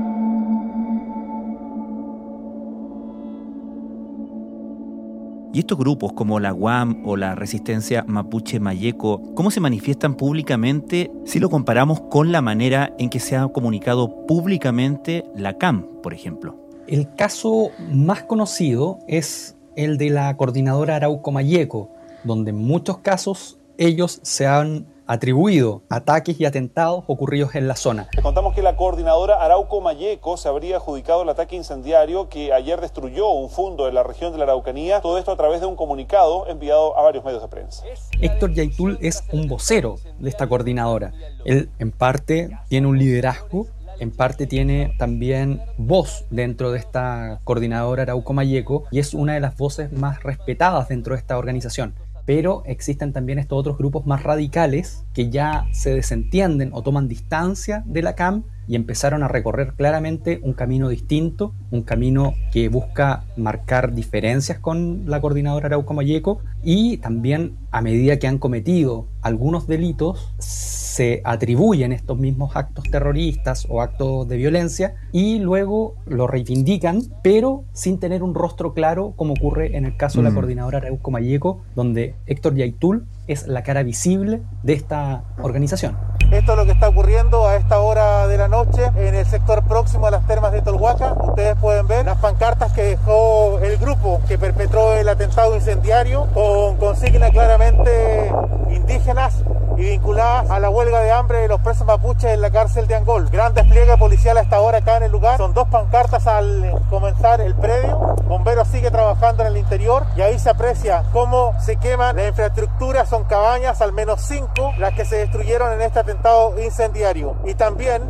Y 5.54 5.60
estos 5.60 5.78
grupos 5.78 6.12
como 6.14 6.40
la 6.40 6.52
UAM 6.52 7.06
o 7.06 7.16
la 7.16 7.36
resistencia 7.36 8.04
mapuche 8.08 8.58
mayeco, 8.58 9.22
¿cómo 9.36 9.52
se 9.52 9.60
manifiestan 9.60 10.16
públicamente 10.16 11.12
si 11.26 11.38
lo 11.38 11.48
comparamos 11.48 12.00
con 12.10 12.32
la 12.32 12.42
manera 12.42 12.92
en 12.98 13.08
que 13.08 13.20
se 13.20 13.36
ha 13.36 13.46
comunicado 13.46 14.26
públicamente 14.26 15.24
la 15.36 15.56
CAM, 15.56 15.86
por 16.02 16.12
ejemplo? 16.12 16.58
El 16.88 17.14
caso 17.14 17.70
más 17.92 18.24
conocido 18.24 18.98
es 19.06 19.56
el 19.76 19.96
de 19.96 20.10
la 20.10 20.36
coordinadora 20.36 20.96
Arauco 20.96 21.30
Mayeco, 21.30 21.88
donde 22.24 22.50
en 22.50 22.58
muchos 22.58 22.98
casos 22.98 23.60
ellos 23.78 24.18
se 24.24 24.48
han 24.48 24.86
atribuido 25.06 25.82
ataques 25.88 26.40
y 26.40 26.44
atentados 26.44 27.04
ocurridos 27.06 27.54
en 27.54 27.68
la 27.68 27.76
zona. 27.76 28.08
Le 28.14 28.22
contamos 28.22 28.54
que 28.54 28.62
la 28.62 28.76
coordinadora 28.76 29.42
Arauco 29.42 29.80
Mayeco 29.80 30.36
se 30.36 30.48
habría 30.48 30.76
adjudicado 30.76 31.22
el 31.22 31.28
ataque 31.28 31.56
incendiario 31.56 32.28
que 32.28 32.52
ayer 32.52 32.80
destruyó 32.80 33.28
un 33.30 33.50
fundo 33.50 33.88
en 33.88 33.94
la 33.94 34.02
región 34.02 34.32
de 34.32 34.38
la 34.38 34.44
Araucanía, 34.44 35.00
todo 35.00 35.18
esto 35.18 35.32
a 35.32 35.36
través 35.36 35.60
de 35.60 35.66
un 35.66 35.76
comunicado 35.76 36.46
enviado 36.48 36.98
a 36.98 37.02
varios 37.02 37.24
medios 37.24 37.42
de 37.42 37.48
prensa. 37.48 37.84
Héctor 38.20 38.54
Yaitul 38.54 38.98
es 39.00 39.24
un 39.32 39.48
vocero 39.48 39.96
de 40.18 40.28
esta 40.28 40.46
coordinadora. 40.46 41.12
Él 41.44 41.68
en 41.78 41.90
parte 41.90 42.50
tiene 42.68 42.86
un 42.86 42.98
liderazgo 42.98 43.66
en 44.00 44.10
parte 44.10 44.46
tiene 44.46 44.92
también 44.98 45.62
voz 45.78 46.24
dentro 46.30 46.72
de 46.72 46.78
esta 46.78 47.40
coordinadora 47.44 48.02
Arauco 48.02 48.32
Mayeco 48.32 48.84
y 48.90 48.98
es 48.98 49.14
una 49.14 49.34
de 49.34 49.40
las 49.40 49.56
voces 49.56 49.92
más 49.92 50.22
respetadas 50.22 50.88
dentro 50.88 51.14
de 51.14 51.20
esta 51.20 51.38
organización 51.38 51.94
pero 52.26 52.62
existen 52.66 53.12
también 53.12 53.38
estos 53.38 53.58
otros 53.58 53.78
grupos 53.78 54.06
más 54.06 54.22
radicales 54.22 55.04
que 55.12 55.30
ya 55.30 55.66
se 55.72 55.94
desentienden 55.94 56.70
o 56.72 56.82
toman 56.82 57.08
distancia 57.08 57.82
de 57.86 58.02
la 58.02 58.14
CAM 58.14 58.44
y 58.66 58.76
empezaron 58.76 59.22
a 59.22 59.28
recorrer 59.28 59.74
claramente 59.74 60.40
un 60.42 60.52
camino 60.52 60.88
distinto, 60.88 61.52
un 61.70 61.82
camino 61.82 62.34
que 62.52 62.68
busca 62.68 63.24
marcar 63.36 63.94
diferencias 63.94 64.58
con 64.58 65.04
la 65.06 65.20
coordinadora 65.20 65.66
Arauco 65.66 65.94
Mayeco 65.94 66.40
y 66.62 66.98
también 66.98 67.56
a 67.70 67.80
medida 67.80 68.18
que 68.18 68.26
han 68.26 68.38
cometido 68.38 69.06
algunos 69.22 69.66
delitos 69.66 70.32
se 70.38 71.20
atribuyen 71.24 71.90
estos 71.90 72.18
mismos 72.18 72.54
actos 72.54 72.84
terroristas 72.88 73.66
o 73.68 73.82
actos 73.82 74.28
de 74.28 74.36
violencia 74.36 74.94
y 75.10 75.40
luego 75.40 75.96
lo 76.06 76.28
reivindican, 76.28 77.02
pero 77.22 77.64
sin 77.72 77.98
tener 77.98 78.22
un 78.22 78.32
rostro 78.32 78.74
claro, 78.74 79.12
como 79.16 79.34
ocurre 79.34 79.76
en 79.76 79.86
el 79.86 79.96
caso 79.96 80.18
de 80.18 80.24
la 80.24 80.30
mm. 80.30 80.34
coordinadora 80.34 80.78
Arauco 80.78 81.10
Mayeco, 81.10 81.62
donde 81.74 82.14
Héctor 82.26 82.54
Yaitul 82.54 83.06
es 83.26 83.48
la 83.48 83.64
cara 83.64 83.82
visible 83.82 84.42
de 84.62 84.74
esta 84.74 85.24
organización. 85.42 85.96
Esto 86.30 86.52
es 86.52 86.58
lo 86.58 86.64
que 86.64 86.72
está 86.72 86.88
ocurriendo 86.88 87.46
a 87.46 87.56
esta 87.56 87.80
hora 87.80 88.26
de 88.26 88.36
la 88.36 88.48
noche 88.48 88.90
en 88.96 89.14
el 89.14 89.26
sector 89.26 89.62
próximo 89.62 90.06
a 90.06 90.10
las 90.10 90.26
termas 90.26 90.52
de 90.52 90.62
Tolhuaca. 90.62 91.12
Ustedes 91.12 91.56
pueden 91.56 91.86
ver 91.86 92.06
las 92.06 92.18
pancartas 92.18 92.72
que 92.72 92.82
dejó 92.82 93.58
el 93.60 93.76
grupo 93.78 94.20
que 94.26 94.38
perpetró 94.38 94.94
el 94.94 95.08
atentado 95.08 95.54
incendiario 95.54 96.26
con 96.34 96.76
consignas 96.76 97.30
claramente 97.30 98.32
indígenas 98.70 99.42
y 99.76 99.82
vinculadas 99.82 100.50
a 100.50 100.60
la 100.60 100.70
huelga 100.70 101.00
de 101.00 101.10
hambre 101.10 101.38
de 101.38 101.48
los 101.48 101.60
presos 101.60 101.86
mapuches 101.86 102.32
en 102.32 102.40
la 102.40 102.50
cárcel 102.50 102.86
de 102.86 102.94
Angol. 102.94 103.28
Gran 103.28 103.54
despliegue 103.54 103.96
policial 103.96 104.38
hasta 104.38 104.56
ahora 104.56 104.78
acá 104.78 104.96
en 104.98 105.04
el 105.04 105.12
lugar. 105.12 105.36
Son 105.36 105.54
dos 105.54 105.68
pancartas 105.68 106.26
al 106.26 106.80
comenzar 106.90 107.40
el 107.40 107.54
predio. 107.54 107.98
Bomberos 108.28 108.68
sigue 108.68 108.83
trabajando 109.24 109.44
en 109.44 109.56
el 109.56 109.56
interior 109.56 110.06
y 110.16 110.20
ahí 110.20 110.38
se 110.38 110.50
aprecia 110.50 111.04
cómo 111.12 111.52
se 111.58 111.76
queman 111.76 112.16
la 112.16 112.28
infraestructura. 112.28 113.06
Son 113.06 113.24
cabañas, 113.24 113.80
al 113.80 113.92
menos 113.92 114.20
cinco, 114.20 114.72
las 114.78 114.92
que 114.94 115.06
se 115.06 115.16
destruyeron 115.16 115.72
en 115.72 115.80
este 115.80 115.98
atentado 115.98 116.62
incendiario. 116.62 117.36
Y 117.46 117.54
también 117.54 118.02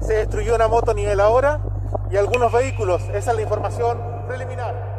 se 0.00 0.14
destruyó 0.14 0.54
una 0.54 0.68
moto 0.68 0.94
niveladora 0.94 1.60
y 2.10 2.16
algunos 2.16 2.50
vehículos. 2.52 3.02
Esa 3.12 3.32
es 3.32 3.36
la 3.36 3.42
información 3.42 3.98
preliminar. 4.26 4.96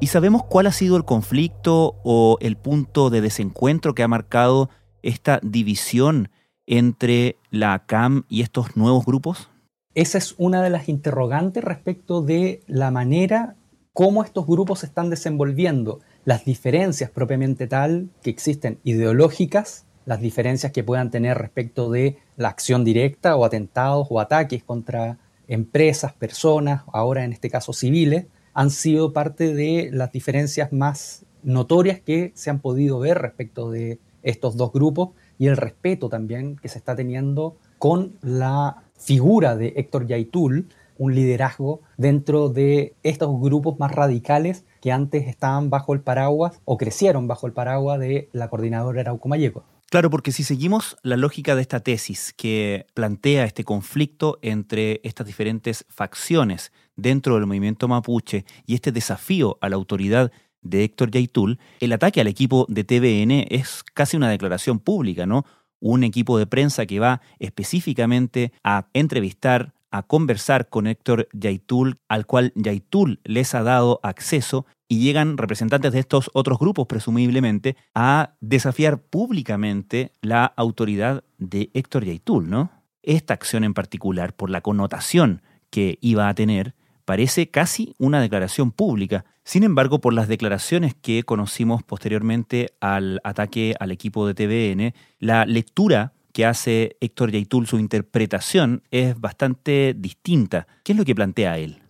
¿Y 0.00 0.08
sabemos 0.08 0.42
cuál 0.44 0.66
ha 0.66 0.72
sido 0.72 0.96
el 0.96 1.04
conflicto 1.04 1.94
o 2.02 2.36
el 2.40 2.56
punto 2.56 3.10
de 3.10 3.20
desencuentro 3.20 3.94
que 3.94 4.02
ha 4.02 4.08
marcado 4.08 4.70
esta 5.02 5.38
división 5.42 6.30
entre 6.66 7.36
la 7.50 7.86
CAM 7.86 8.24
y 8.28 8.42
estos 8.42 8.76
nuevos 8.76 9.06
grupos? 9.06 9.50
Esa 9.94 10.18
es 10.18 10.34
una 10.36 10.62
de 10.62 10.70
las 10.70 10.88
interrogantes 10.88 11.62
respecto 11.62 12.22
de 12.22 12.64
la 12.66 12.90
manera 12.90 13.54
cómo 13.94 14.24
estos 14.24 14.46
grupos 14.46 14.80
se 14.80 14.86
están 14.86 15.08
desenvolviendo, 15.08 16.00
las 16.24 16.44
diferencias 16.44 17.10
propiamente 17.10 17.66
tal 17.68 18.10
que 18.22 18.28
existen 18.28 18.78
ideológicas, 18.82 19.86
las 20.04 20.20
diferencias 20.20 20.72
que 20.72 20.82
puedan 20.82 21.10
tener 21.10 21.38
respecto 21.38 21.90
de 21.90 22.18
la 22.36 22.48
acción 22.48 22.84
directa 22.84 23.36
o 23.36 23.44
atentados 23.44 24.08
o 24.10 24.20
ataques 24.20 24.64
contra 24.64 25.18
empresas, 25.46 26.12
personas, 26.12 26.82
ahora 26.92 27.24
en 27.24 27.32
este 27.32 27.48
caso 27.48 27.72
civiles, 27.72 28.26
han 28.52 28.70
sido 28.70 29.12
parte 29.12 29.54
de 29.54 29.90
las 29.92 30.10
diferencias 30.10 30.72
más 30.72 31.24
notorias 31.44 32.00
que 32.00 32.32
se 32.34 32.50
han 32.50 32.58
podido 32.58 32.98
ver 32.98 33.18
respecto 33.18 33.70
de 33.70 34.00
estos 34.24 34.56
dos 34.56 34.72
grupos 34.72 35.10
y 35.38 35.46
el 35.46 35.56
respeto 35.56 36.08
también 36.08 36.56
que 36.56 36.68
se 36.68 36.78
está 36.78 36.96
teniendo 36.96 37.56
con 37.78 38.16
la 38.22 38.82
figura 38.98 39.54
de 39.54 39.74
Héctor 39.76 40.06
Yaitul, 40.06 40.68
un 40.98 41.14
liderazgo 41.14 41.80
dentro 41.96 42.48
de 42.48 42.94
estos 43.02 43.40
grupos 43.40 43.78
más 43.78 43.92
radicales 43.92 44.64
que 44.80 44.92
antes 44.92 45.26
estaban 45.28 45.70
bajo 45.70 45.94
el 45.94 46.00
paraguas 46.00 46.60
o 46.64 46.76
crecieron 46.76 47.26
bajo 47.28 47.46
el 47.46 47.52
paraguas 47.52 47.98
de 47.98 48.28
la 48.32 48.48
coordinadora 48.48 49.00
Arauco 49.00 49.28
Mayeco. 49.28 49.64
Claro, 49.90 50.10
porque 50.10 50.32
si 50.32 50.42
seguimos 50.42 50.96
la 51.02 51.16
lógica 51.16 51.54
de 51.54 51.62
esta 51.62 51.80
tesis 51.80 52.34
que 52.36 52.86
plantea 52.94 53.44
este 53.44 53.62
conflicto 53.62 54.38
entre 54.42 55.00
estas 55.04 55.26
diferentes 55.26 55.84
facciones 55.88 56.72
dentro 56.96 57.36
del 57.36 57.46
movimiento 57.46 57.86
mapuche 57.86 58.44
y 58.66 58.74
este 58.74 58.90
desafío 58.90 59.56
a 59.60 59.68
la 59.68 59.76
autoridad 59.76 60.32
de 60.62 60.82
Héctor 60.84 61.10
Yaitul, 61.10 61.60
el 61.80 61.92
ataque 61.92 62.20
al 62.20 62.26
equipo 62.26 62.66
de 62.68 62.84
TVN 62.84 63.46
es 63.50 63.84
casi 63.94 64.16
una 64.16 64.30
declaración 64.30 64.80
pública, 64.80 65.26
¿no? 65.26 65.44
Un 65.78 66.02
equipo 66.02 66.38
de 66.38 66.46
prensa 66.46 66.86
que 66.86 66.98
va 66.98 67.20
específicamente 67.38 68.52
a 68.64 68.88
entrevistar, 68.94 69.73
a 69.94 70.02
conversar 70.02 70.68
con 70.68 70.88
Héctor 70.88 71.28
Yaitul, 71.32 72.00
al 72.08 72.26
cual 72.26 72.52
Yaitul 72.56 73.20
les 73.22 73.54
ha 73.54 73.62
dado 73.62 74.00
acceso 74.02 74.66
y 74.88 74.98
llegan 74.98 75.38
representantes 75.38 75.92
de 75.92 76.00
estos 76.00 76.32
otros 76.34 76.58
grupos, 76.58 76.88
presumiblemente, 76.88 77.76
a 77.94 78.34
desafiar 78.40 78.98
públicamente 78.98 80.10
la 80.20 80.46
autoridad 80.46 81.22
de 81.38 81.70
Héctor 81.74 82.06
Yaitul, 82.06 82.50
¿no? 82.50 82.72
Esta 83.04 83.34
acción 83.34 83.62
en 83.62 83.72
particular, 83.72 84.34
por 84.34 84.50
la 84.50 84.62
connotación 84.62 85.42
que 85.70 85.98
iba 86.00 86.28
a 86.28 86.34
tener, 86.34 86.74
parece 87.04 87.52
casi 87.52 87.94
una 87.96 88.20
declaración 88.20 88.72
pública. 88.72 89.24
Sin 89.44 89.62
embargo, 89.62 90.00
por 90.00 90.12
las 90.12 90.26
declaraciones 90.26 90.96
que 90.96 91.22
conocimos 91.22 91.84
posteriormente 91.84 92.74
al 92.80 93.20
ataque 93.22 93.76
al 93.78 93.92
equipo 93.92 94.26
de 94.26 94.34
TVN, 94.34 94.92
la 95.20 95.46
lectura 95.46 96.13
que 96.34 96.44
hace 96.44 96.96
Héctor 97.00 97.30
Yaitul, 97.30 97.66
su 97.68 97.78
interpretación, 97.78 98.82
es 98.90 99.18
bastante 99.18 99.94
distinta. 99.96 100.66
¿Qué 100.82 100.92
es 100.92 100.98
lo 100.98 101.04
que 101.04 101.14
plantea 101.14 101.58
él? 101.58 101.80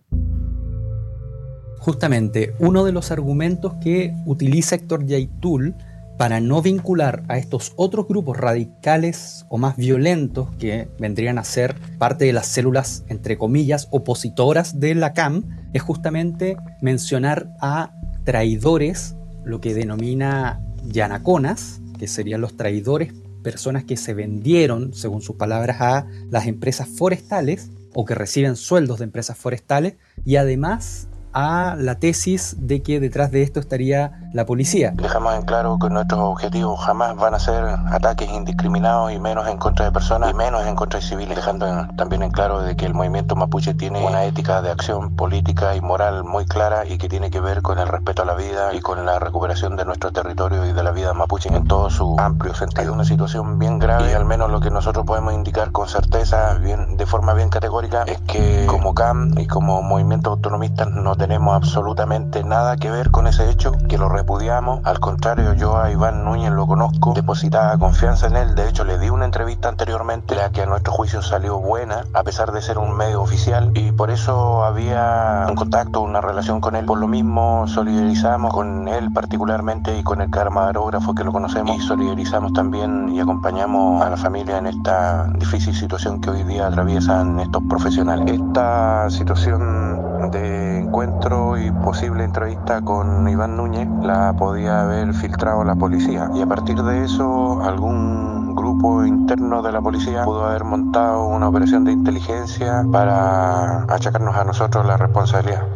Justamente, 1.79 2.53
uno 2.59 2.85
de 2.85 2.91
los 2.91 3.11
argumentos 3.11 3.73
que 3.83 4.13
utiliza 4.25 4.75
Héctor 4.75 5.05
Yaitul 5.07 5.75
para 6.17 6.39
no 6.39 6.61
vincular 6.61 7.23
a 7.27 7.39
estos 7.39 7.73
otros 7.75 8.07
grupos 8.07 8.37
radicales 8.37 9.45
o 9.49 9.57
más 9.57 9.77
violentos 9.77 10.47
que 10.57 10.87
vendrían 10.99 11.39
a 11.39 11.43
ser 11.43 11.75
parte 11.97 12.25
de 12.25 12.33
las 12.33 12.45
células, 12.45 13.03
entre 13.07 13.37
comillas, 13.37 13.87
opositoras 13.89 14.79
de 14.79 14.93
la 14.93 15.13
CAM, 15.13 15.43
es 15.73 15.81
justamente 15.81 16.55
mencionar 16.81 17.49
a 17.61 17.91
traidores, 18.23 19.15
lo 19.43 19.59
que 19.59 19.73
denomina 19.73 20.61
yanaconas, 20.85 21.81
que 21.97 22.07
serían 22.07 22.41
los 22.41 22.55
traidores, 22.57 23.11
personas 23.45 23.83
que 23.83 23.95
se 23.95 24.15
vendieron, 24.15 24.95
según 24.95 25.21
sus 25.21 25.35
palabras, 25.35 25.79
a 25.79 26.07
las 26.31 26.47
empresas 26.47 26.89
forestales 26.89 27.69
o 27.93 28.03
que 28.03 28.15
reciben 28.15 28.55
sueldos 28.55 28.97
de 28.97 29.03
empresas 29.03 29.37
forestales 29.37 29.97
y 30.25 30.37
además 30.37 31.07
a 31.35 31.75
la 31.77 31.95
tesis 31.95 32.55
de 32.57 32.81
que 32.81 33.01
detrás 33.01 33.29
de 33.29 33.43
esto 33.43 33.59
estaría 33.59 34.13
la 34.31 34.45
policía. 34.45 34.93
Dejamos 34.95 35.35
en 35.35 35.41
claro 35.41 35.77
que 35.77 35.89
nuestros 35.89 36.21
objetivos 36.21 36.79
jamás 36.79 37.15
van 37.17 37.35
a 37.35 37.39
ser 37.39 37.65
ataques 37.91 38.31
indiscriminados 38.31 39.11
y 39.11 39.19
menos 39.19 39.47
en 39.49 39.57
contra 39.57 39.83
de 39.83 39.91
personas 39.91 40.31
y 40.31 40.33
menos 40.33 40.65
en 40.65 40.75
contra 40.75 41.01
de 41.01 41.05
civiles, 41.05 41.35
dejando 41.35 41.87
también 41.97 42.23
en 42.23 42.31
claro 42.31 42.61
de 42.61 42.77
que 42.77 42.85
el 42.85 42.93
movimiento 42.93 43.35
mapuche 43.35 43.73
tiene 43.73 44.05
una 44.05 44.23
ética 44.23 44.61
de 44.61 44.71
acción 44.71 45.17
política 45.17 45.75
y 45.75 45.81
moral 45.81 46.23
muy 46.23 46.45
clara 46.45 46.85
y 46.85 46.97
que 46.97 47.09
tiene 47.09 47.29
que 47.29 47.41
ver 47.41 47.61
con 47.61 47.79
el 47.79 47.87
respeto 47.89 48.21
a 48.21 48.25
la 48.25 48.35
vida 48.35 48.73
y 48.73 48.79
con 48.79 49.05
la 49.05 49.19
recuperación 49.19 49.75
de 49.75 49.83
nuestro 49.83 50.13
territorio 50.13 50.65
y 50.65 50.71
de 50.71 50.83
la 50.83 50.91
vida 50.91 51.13
mapuche 51.13 51.53
en 51.53 51.67
todo 51.67 51.89
su 51.89 52.15
amplio 52.17 52.55
sentido. 52.55 52.93
Una 52.93 53.03
situación 53.03 53.59
bien 53.59 53.79
grave 53.79 54.11
y 54.11 54.13
al 54.13 54.23
menos 54.23 54.49
lo 54.49 54.61
que 54.61 54.71
nosotros 54.71 55.05
podemos 55.05 55.33
indicar 55.33 55.73
con 55.73 55.89
certeza, 55.89 56.53
bien, 56.53 56.95
de 56.95 57.05
forma 57.05 57.33
bien 57.33 57.49
categórica, 57.49 58.03
es 58.03 58.21
que 58.21 58.65
como 58.67 58.93
CAM 58.93 59.37
y 59.37 59.47
como 59.47 59.81
movimiento 59.81 60.29
autonomista 60.29 60.85
no 60.85 61.15
tenemos 61.15 61.24
tenemos 61.27 61.55
absolutamente 61.55 62.43
nada 62.43 62.77
que 62.77 62.91
ver 62.91 63.09
con 63.09 63.25
ese 63.25 63.49
hecho, 63.49 63.71
que 63.89 63.97
lo 63.97 64.09
repudiamos. 64.09 64.81
Al 64.83 64.99
contrario, 64.99 65.53
yo 65.55 65.75
a 65.75 65.89
Iván 65.89 66.23
Núñez 66.23 66.51
lo 66.51 66.67
conozco, 66.67 67.13
depositaba 67.15 67.75
confianza 67.79 68.27
en 68.27 68.35
él. 68.35 68.53
De 68.53 68.69
hecho, 68.69 68.83
le 68.83 68.99
di 68.99 69.09
una 69.09 69.25
entrevista 69.25 69.67
anteriormente, 69.67 70.35
la 70.35 70.51
que 70.51 70.61
a 70.61 70.67
nuestro 70.67 70.93
juicio 70.93 71.23
salió 71.23 71.57
buena, 71.57 72.05
a 72.13 72.21
pesar 72.21 72.51
de 72.51 72.61
ser 72.61 72.77
un 72.77 72.95
medio 72.95 73.23
oficial, 73.23 73.71
y 73.73 73.91
por 73.91 74.11
eso 74.11 74.63
había 74.63 75.47
un 75.49 75.55
contacto, 75.55 76.01
una 76.01 76.21
relación 76.21 76.61
con 76.61 76.75
él. 76.75 76.85
Por 76.85 76.99
lo 76.99 77.07
mismo, 77.07 77.65
solidarizamos 77.67 78.53
con 78.53 78.87
él 78.87 79.11
particularmente 79.11 79.97
y 79.97 80.03
con 80.03 80.21
el 80.21 80.29
camarógrafo 80.29 81.15
que 81.15 81.23
lo 81.23 81.31
conocemos, 81.31 81.75
y 81.75 81.81
solidarizamos 81.81 82.53
también 82.53 83.09
y 83.09 83.19
acompañamos 83.19 84.03
a 84.03 84.11
la 84.11 84.17
familia 84.17 84.59
en 84.59 84.67
esta 84.67 85.25
difícil 85.39 85.73
situación 85.73 86.21
que 86.21 86.29
hoy 86.29 86.43
día 86.43 86.67
atraviesan 86.67 87.39
estos 87.39 87.63
profesionales. 87.67 88.39
Esta 88.39 89.09
situación 89.09 90.29
de 90.29 90.54
encuentro 90.95 91.57
y 91.57 91.69
posible 91.83 92.23
entrevista 92.23 92.81
con 92.81 93.27
Iván 93.27 93.57
Núñez 93.57 93.85
la 94.01 94.33
podía 94.37 94.83
haber 94.83 95.13
filtrado 95.13 95.65
la 95.65 95.75
policía 95.75 96.31
y 96.33 96.39
a 96.41 96.45
partir 96.45 96.81
de 96.81 97.03
eso 97.03 97.61
algún 97.63 98.55
grupo 98.55 99.05
interno 99.05 99.61
de 99.61 99.73
la 99.73 99.81
policía 99.81 100.23
pudo 100.23 100.45
haber 100.45 100.63
montado 100.63 101.27
una 101.27 101.49
operación 101.49 101.83
de 101.83 101.91
inteligencia 101.91 102.85
para 102.89 103.83
achacarnos 103.93 104.37
a 104.37 104.45
nosotros 104.45 104.85
la 104.85 104.95
responsabilidad. 104.95 105.67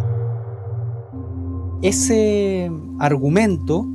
Ese 1.81 2.71
argumento 2.99 3.85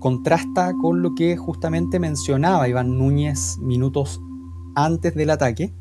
contrasta 0.00 0.72
con 0.82 1.02
lo 1.02 1.14
que 1.14 1.36
justamente 1.36 2.00
mencionaba 2.00 2.66
Iván 2.66 2.98
Núñez 2.98 3.58
minutos 3.58 4.20
antes 4.74 5.14
del 5.14 5.30
ataque, 5.30 5.72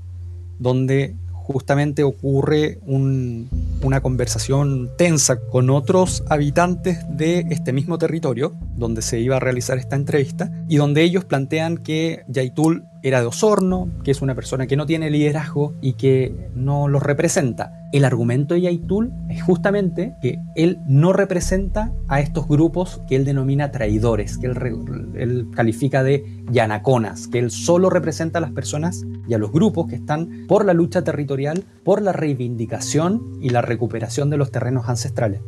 donde 0.60 1.18
justamente 1.44 2.04
ocurre 2.04 2.80
una 2.88 4.02
conversación 4.02 4.90
tensa 4.98 5.40
con 5.40 5.70
otros 5.70 6.24
habitantes 6.30 7.00
de 7.10 7.46
este 7.50 7.74
mismo 7.74 7.98
territorio 7.98 8.54
donde 8.78 9.02
se 9.02 9.20
iba 9.20 9.36
a 9.36 9.40
realizar 9.40 9.78
esta 9.78 9.98
entrevista 9.98 10.52
y 10.70 10.78
donde 10.78 11.04
ellos 11.04 11.26
plantean 11.26 11.78
que 11.78 12.24
Yaitul 12.28 12.86
era 13.04 13.20
de 13.20 13.28
Osorno, 13.28 13.90
que 14.04 14.12
es 14.12 14.22
una 14.22 14.34
persona 14.34 14.66
que 14.66 14.78
no 14.78 14.86
tiene 14.86 15.10
liderazgo 15.10 15.76
y 15.82 15.94
que 15.94 16.50
no 16.56 16.88
los 16.88 17.04
representa. 17.04 17.74
El 17.92 18.06
argumento 18.06 18.54
de 18.54 18.62
Yaitul 18.62 19.12
es 19.30 19.44
justamente 19.44 20.16
que 20.22 20.40
él 20.56 20.80
no 20.88 21.12
representa 21.12 21.92
a 22.08 22.22
estos 22.22 22.48
grupos 22.48 23.02
que 23.08 23.18
él 23.18 23.26
denomina 23.26 23.72
traidores, 23.72 24.38
que 24.38 24.48
él, 24.48 25.48
califica 25.54 26.02
de 26.02 26.24
yanaconas, 26.50 27.28
que 27.28 27.40
él 27.40 27.52
solo 27.52 27.90
representa 27.90 28.40
a 28.40 28.42
las 28.42 28.52
personas 28.52 29.04
y 29.28 29.34
a 29.34 29.38
los 29.38 29.52
grupos 29.52 29.88
que 29.88 29.96
están 29.96 30.46
por 30.48 30.66
la 30.66 30.74
lucha 30.74 31.04
territorial, 31.04 31.66
por 31.84 32.02
la 32.02 32.14
reivindicación 32.14 33.38
y 33.42 33.50
la 33.50 33.62
recuperación 33.62 34.30
de 34.30 34.38
los 34.38 34.50
terrenos 34.50 34.88
ancestrales. 34.88 35.42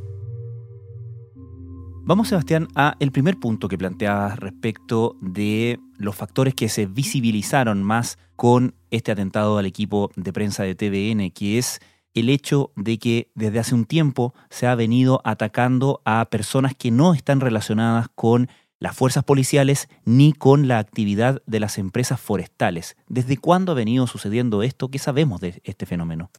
Vamos, 2.07 2.27
Sebastián, 2.27 2.67
a 2.75 2.95
el 2.99 3.11
primer 3.11 3.39
punto 3.39 3.67
que 3.67 3.79
planteabas 3.79 4.37
respecto 4.37 5.17
de 5.21 5.79
los 5.97 6.15
factores 6.15 6.53
que 6.53 6.69
se 6.69 6.85
visibilizaron 6.85 7.81
más 7.81 8.19
con 8.35 8.75
este 8.91 9.11
atentado 9.11 9.57
al 9.57 9.65
equipo 9.65 10.11
de 10.15 10.31
prensa 10.31 10.61
de 10.61 10.75
TVN, 10.75 11.31
que 11.31 11.57
es 11.57 11.79
el 12.13 12.29
hecho 12.29 12.71
de 12.75 12.99
que 12.99 13.31
desde 13.33 13.57
hace 13.57 13.73
un 13.73 13.85
tiempo 13.85 14.35
se 14.51 14.67
ha 14.67 14.75
venido 14.75 15.19
atacando 15.23 16.03
a 16.05 16.25
personas 16.25 16.75
que 16.75 16.91
no 16.91 17.15
están 17.15 17.39
relacionadas 17.39 18.07
con 18.13 18.49
las 18.77 18.95
fuerzas 18.95 19.23
policiales 19.23 19.89
ni 20.05 20.31
con 20.31 20.67
la 20.67 20.77
actividad 20.77 21.41
de 21.47 21.59
las 21.59 21.79
empresas 21.79 22.19
forestales. 22.19 22.97
¿Desde 23.09 23.37
cuándo 23.37 23.71
ha 23.71 23.75
venido 23.75 24.05
sucediendo 24.05 24.61
esto? 24.61 24.89
¿Qué 24.89 24.99
sabemos 24.99 25.41
de 25.41 25.59
este 25.63 25.87
fenómeno? 25.87 26.29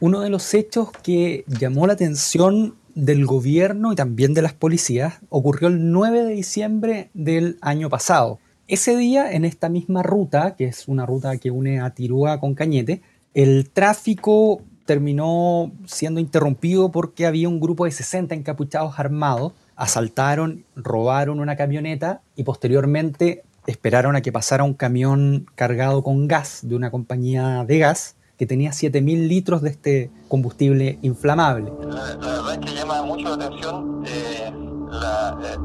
Uno 0.00 0.20
de 0.20 0.30
los 0.30 0.54
hechos 0.54 0.92
que 1.02 1.44
llamó 1.46 1.86
la 1.86 1.92
atención 1.92 2.76
del 2.98 3.26
gobierno 3.26 3.92
y 3.92 3.96
también 3.96 4.34
de 4.34 4.42
las 4.42 4.54
policías 4.54 5.20
ocurrió 5.28 5.68
el 5.68 5.92
9 5.92 6.24
de 6.24 6.32
diciembre 6.34 7.10
del 7.14 7.56
año 7.60 7.88
pasado. 7.88 8.40
Ese 8.66 8.96
día, 8.96 9.32
en 9.32 9.44
esta 9.44 9.68
misma 9.68 10.02
ruta, 10.02 10.56
que 10.56 10.64
es 10.64 10.88
una 10.88 11.06
ruta 11.06 11.36
que 11.38 11.50
une 11.50 11.80
a 11.80 11.90
Tirúa 11.90 12.40
con 12.40 12.54
Cañete, 12.54 13.00
el 13.34 13.70
tráfico 13.70 14.62
terminó 14.84 15.70
siendo 15.86 16.18
interrumpido 16.18 16.90
porque 16.90 17.24
había 17.24 17.48
un 17.48 17.60
grupo 17.60 17.84
de 17.84 17.92
60 17.92 18.34
encapuchados 18.34 18.98
armados, 18.98 19.52
asaltaron, 19.76 20.64
robaron 20.74 21.38
una 21.38 21.56
camioneta 21.56 22.20
y 22.34 22.42
posteriormente 22.42 23.44
esperaron 23.68 24.16
a 24.16 24.22
que 24.22 24.32
pasara 24.32 24.64
un 24.64 24.74
camión 24.74 25.46
cargado 25.54 26.02
con 26.02 26.26
gas 26.26 26.60
de 26.62 26.74
una 26.74 26.90
compañía 26.90 27.64
de 27.64 27.78
gas 27.78 28.16
que 28.38 28.46
tenía 28.46 28.70
7.000 28.70 29.26
litros 29.26 29.62
de 29.62 29.70
este 29.70 30.10
combustible 30.28 30.98
inflamable. 31.02 31.72
La, 31.90 32.16
verdad 32.20 32.52
es 32.52 32.58
que 32.58 32.74
llama 32.74 33.02
mucho 33.02 33.36
la 33.36 33.46
atención 33.46 34.04
eh, 34.06 34.48
eh, 34.48 35.56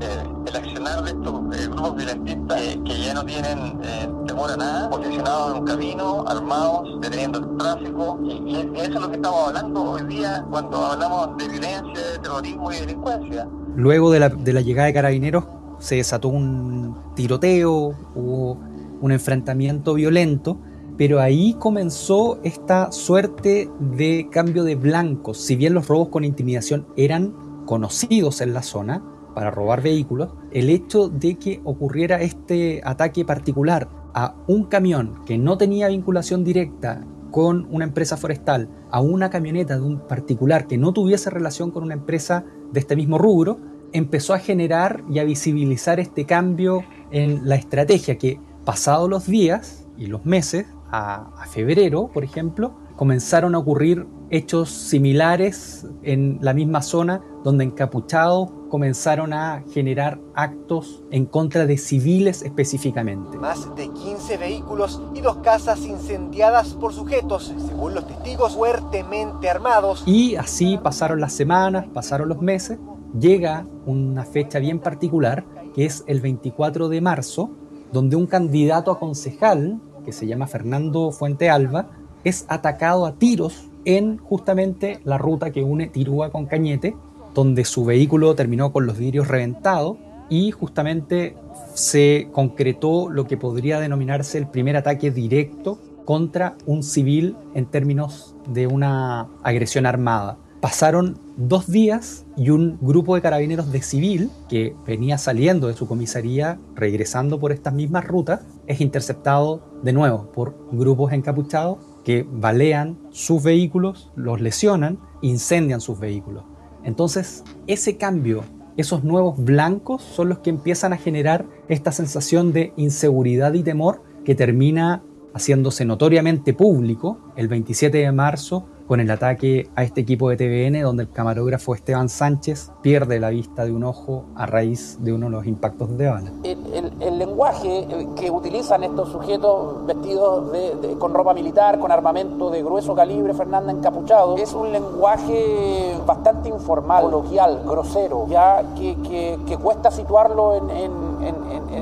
eh, 0.00 0.06
el 0.46 0.56
accionar 0.56 1.04
de 1.04 1.10
estos 1.10 1.68
grupos 1.68 1.96
violentistas 1.96 2.60
que 2.86 3.04
ya 3.04 3.12
no 3.12 3.24
tienen 3.26 3.78
temor 4.26 4.52
a 4.52 4.56
nada, 4.56 4.90
posicionados 4.90 5.52
en 5.52 5.60
un 5.60 5.66
camino, 5.66 6.24
armados, 6.26 7.00
deteniendo 7.02 7.40
el 7.40 7.56
tráfico, 7.58 8.18
y, 8.24 8.56
eso 8.56 8.72
es 8.82 8.90
lo 8.90 9.10
que 9.10 9.16
estamos 9.16 9.48
hablando 9.48 9.82
hoy 9.82 10.02
día 10.04 10.46
cuando 10.50 10.78
hablamos 10.78 11.36
de 11.36 11.48
violencia, 11.48 12.06
de 12.12 12.18
terrorismo 12.20 12.72
y 12.72 12.76
delincuencia. 12.76 13.48
Luego 13.76 14.10
de 14.10 14.20
la, 14.20 14.28
de 14.30 14.52
la 14.54 14.62
llegada 14.62 14.86
de 14.86 14.94
carabineros 14.94 15.44
se 15.78 15.96
desató 15.96 16.28
un 16.28 16.96
tiroteo, 17.14 17.94
hubo 18.14 18.58
un 19.00 19.12
enfrentamiento 19.12 19.92
violento, 19.92 20.58
pero 20.96 21.20
ahí 21.20 21.54
comenzó 21.54 22.38
esta 22.44 22.92
suerte 22.92 23.68
de 23.80 24.28
cambio 24.30 24.64
de 24.64 24.76
blancos. 24.76 25.38
Si 25.38 25.56
bien 25.56 25.74
los 25.74 25.88
robos 25.88 26.08
con 26.08 26.24
intimidación 26.24 26.86
eran 26.96 27.34
conocidos 27.66 28.40
en 28.40 28.54
la 28.54 28.62
zona 28.62 29.02
para 29.34 29.50
robar 29.50 29.82
vehículos, 29.82 30.30
el 30.52 30.70
hecho 30.70 31.08
de 31.08 31.34
que 31.36 31.60
ocurriera 31.64 32.22
este 32.22 32.80
ataque 32.84 33.24
particular 33.24 33.88
a 34.14 34.36
un 34.46 34.64
camión 34.64 35.24
que 35.26 35.36
no 35.38 35.58
tenía 35.58 35.88
vinculación 35.88 36.44
directa 36.44 37.04
con 37.32 37.66
una 37.72 37.84
empresa 37.84 38.16
forestal, 38.16 38.68
a 38.92 39.00
una 39.00 39.28
camioneta 39.28 39.74
de 39.74 39.82
un 39.82 40.06
particular 40.06 40.68
que 40.68 40.78
no 40.78 40.92
tuviese 40.92 41.30
relación 41.30 41.72
con 41.72 41.82
una 41.82 41.94
empresa 41.94 42.44
de 42.72 42.78
este 42.78 42.94
mismo 42.94 43.18
rubro, 43.18 43.58
empezó 43.92 44.34
a 44.34 44.38
generar 44.38 45.02
y 45.10 45.18
a 45.18 45.24
visibilizar 45.24 45.98
este 45.98 46.26
cambio 46.26 46.84
en 47.10 47.48
la 47.48 47.56
estrategia 47.56 48.18
que, 48.18 48.38
pasados 48.64 49.10
los 49.10 49.26
días 49.26 49.84
y 49.98 50.06
los 50.06 50.24
meses, 50.24 50.66
a, 50.94 51.46
febrero, 51.46 52.08
por 52.08 52.24
ejemplo, 52.24 52.74
comenzaron 52.96 53.54
a 53.54 53.58
ocurrir 53.58 54.06
hechos 54.30 54.70
similares 54.70 55.86
en 56.02 56.38
la 56.40 56.54
misma 56.54 56.82
zona 56.82 57.22
donde 57.44 57.64
encapuchados 57.64 58.50
comenzaron 58.70 59.32
a 59.32 59.62
generar 59.72 60.18
actos 60.34 61.04
en 61.10 61.26
contra 61.26 61.66
de 61.66 61.76
civiles 61.76 62.42
específicamente. 62.42 63.38
Más 63.38 63.74
de 63.76 63.88
15 63.88 64.36
vehículos 64.36 65.00
y 65.14 65.20
dos 65.20 65.36
casas 65.38 65.84
incendiadas 65.84 66.74
por 66.74 66.92
sujetos, 66.92 67.54
según 67.68 67.94
los 67.94 68.06
testigos, 68.06 68.54
fuertemente 68.54 69.50
armados. 69.50 70.02
Y 70.06 70.36
así 70.36 70.78
pasaron 70.78 71.20
las 71.20 71.32
semanas, 71.32 71.86
pasaron 71.92 72.28
los 72.28 72.40
meses, 72.40 72.78
llega 73.18 73.66
una 73.86 74.24
fecha 74.24 74.58
bien 74.58 74.80
particular, 74.80 75.44
que 75.74 75.84
es 75.84 76.02
el 76.06 76.20
24 76.20 76.88
de 76.88 77.00
marzo, 77.00 77.50
donde 77.92 78.16
un 78.16 78.26
candidato 78.26 78.90
a 78.90 78.98
concejal 78.98 79.80
que 80.04 80.12
se 80.12 80.26
llama 80.26 80.46
Fernando 80.46 81.10
Fuente 81.10 81.50
Alba, 81.50 81.90
es 82.24 82.44
atacado 82.48 83.06
a 83.06 83.14
tiros 83.14 83.68
en 83.84 84.18
justamente 84.18 85.00
la 85.04 85.18
ruta 85.18 85.50
que 85.50 85.62
une 85.62 85.88
Tirúa 85.88 86.30
con 86.30 86.46
Cañete, 86.46 86.96
donde 87.34 87.64
su 87.64 87.84
vehículo 87.84 88.34
terminó 88.34 88.72
con 88.72 88.86
los 88.86 88.98
vidrios 88.98 89.28
reventados 89.28 89.96
y 90.30 90.50
justamente 90.52 91.36
se 91.74 92.28
concretó 92.32 93.10
lo 93.10 93.26
que 93.26 93.36
podría 93.36 93.80
denominarse 93.80 94.38
el 94.38 94.46
primer 94.46 94.76
ataque 94.76 95.10
directo 95.10 95.78
contra 96.04 96.56
un 96.66 96.82
civil 96.82 97.36
en 97.54 97.66
términos 97.66 98.34
de 98.48 98.66
una 98.66 99.28
agresión 99.42 99.86
armada. 99.86 100.38
Pasaron 100.60 101.18
dos 101.36 101.66
días 101.70 102.24
y 102.36 102.50
un 102.50 102.78
grupo 102.80 103.14
de 103.14 103.20
carabineros 103.20 103.70
de 103.70 103.82
civil 103.82 104.30
que 104.48 104.74
venía 104.86 105.18
saliendo 105.18 105.68
de 105.68 105.74
su 105.74 105.86
comisaría, 105.86 106.58
regresando 106.74 107.38
por 107.38 107.52
estas 107.52 107.74
mismas 107.74 108.06
rutas, 108.06 108.40
es 108.66 108.80
interceptado 108.80 109.62
de 109.82 109.92
nuevo 109.92 110.30
por 110.32 110.54
grupos 110.72 111.12
encapuchados 111.12 111.78
que 112.04 112.26
balean 112.30 112.98
sus 113.10 113.42
vehículos, 113.42 114.12
los 114.14 114.40
lesionan, 114.40 114.98
incendian 115.22 115.80
sus 115.80 115.98
vehículos. 115.98 116.44
Entonces, 116.84 117.44
ese 117.66 117.96
cambio, 117.96 118.44
esos 118.76 119.04
nuevos 119.04 119.42
blancos 119.42 120.02
son 120.02 120.28
los 120.28 120.38
que 120.38 120.50
empiezan 120.50 120.92
a 120.92 120.98
generar 120.98 121.46
esta 121.68 121.92
sensación 121.92 122.52
de 122.52 122.72
inseguridad 122.76 123.54
y 123.54 123.62
temor 123.62 124.02
que 124.24 124.34
termina 124.34 125.02
haciéndose 125.32 125.84
notoriamente 125.84 126.54
público 126.54 127.18
el 127.36 127.48
27 127.48 127.98
de 127.98 128.12
marzo 128.12 128.66
con 128.86 129.00
el 129.00 129.10
ataque 129.10 129.70
a 129.76 129.82
este 129.82 130.02
equipo 130.02 130.28
de 130.28 130.36
TVN 130.36 130.82
donde 130.82 131.04
el 131.04 131.10
camarógrafo 131.10 131.74
Esteban 131.74 132.08
Sánchez 132.08 132.70
pierde 132.82 133.18
la 133.18 133.30
vista 133.30 133.64
de 133.64 133.72
un 133.72 133.84
ojo 133.84 134.26
a 134.36 134.46
raíz 134.46 134.98
de 135.00 135.12
uno 135.12 135.26
de 135.26 135.32
los 135.32 135.46
impactos 135.46 135.96
de 135.96 136.08
bala. 136.08 136.32
El, 136.42 137.18
lenguaje 137.18 137.78
eh, 137.78 138.08
que 138.16 138.30
utilizan 138.30 138.82
estos 138.82 139.10
sujetos 139.10 139.86
vestidos 139.86 140.52
con 140.98 141.14
ropa 141.14 141.32
militar, 141.32 141.78
con 141.78 141.92
armamento 141.92 142.50
de 142.50 142.62
grueso 142.62 142.94
calibre, 142.94 143.32
Fernanda 143.34 143.72
encapuchado, 143.72 144.36
es 144.36 144.52
un 144.52 144.72
lenguaje 144.72 145.96
bastante 146.04 146.48
informal, 146.48 147.04
coloquial, 147.04 147.62
grosero, 147.64 148.26
ya 148.28 148.62
que, 148.76 149.58
cuesta 149.62 149.90
situarlo 149.90 150.56
en, 150.70 151.03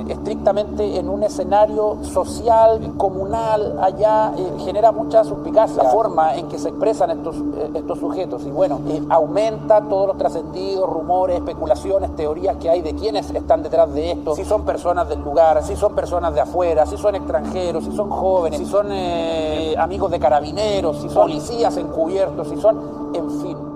estrictamente 0.09 0.99
en 0.99 1.09
un 1.09 1.23
escenario 1.23 1.99
social, 2.03 2.95
comunal, 2.97 3.79
allá 3.81 4.33
eh, 4.37 4.53
genera 4.65 4.93
mucha 4.93 5.25
suspicacia 5.25 5.83
la 5.83 5.91
forma 5.91 6.35
en 6.37 6.49
que 6.49 6.59
se 6.59 6.69
expresa 6.69 7.05
estos, 7.07 7.37
eh, 7.37 7.71
estos 7.75 7.99
sujetos. 7.99 8.45
Y 8.45 8.51
bueno, 8.51 8.81
eh, 8.89 9.03
aumenta 9.09 9.81
todos 9.83 10.09
los 10.09 10.19
trascendidos, 10.19 10.89
rumores, 10.89 11.37
especulaciones, 11.37 12.15
teorías 12.17 12.57
que 12.57 12.71
hay 12.71 12.83
de 12.83 12.95
quiénes 12.95 13.31
están 13.31 13.63
detrás 13.63 13.93
de 13.93 14.13
esto, 14.13 14.35
si 14.35 14.45
son 14.45 14.63
personas 14.63 15.09
del 15.09 15.21
lugar, 15.21 15.63
si 15.63 15.77
son 15.77 15.95
personas 15.95 16.35
de 16.35 16.41
afuera, 16.41 16.87
si 16.87 16.97
son 16.97 17.15
extranjeros, 17.15 17.85
si 17.85 17.93
son 17.93 18.11
jóvenes, 18.11 18.59
si 18.59 18.67
son 18.67 18.89
eh, 18.91 19.75
amigos 19.79 20.11
de 20.11 20.21
carabineros, 20.21 20.99
si 20.99 21.09
son 21.09 21.23
policías 21.23 21.77
encubiertos, 21.77 22.49
si 22.49 22.57
son, 22.57 23.11
en 23.15 23.31
fin. 23.41 23.72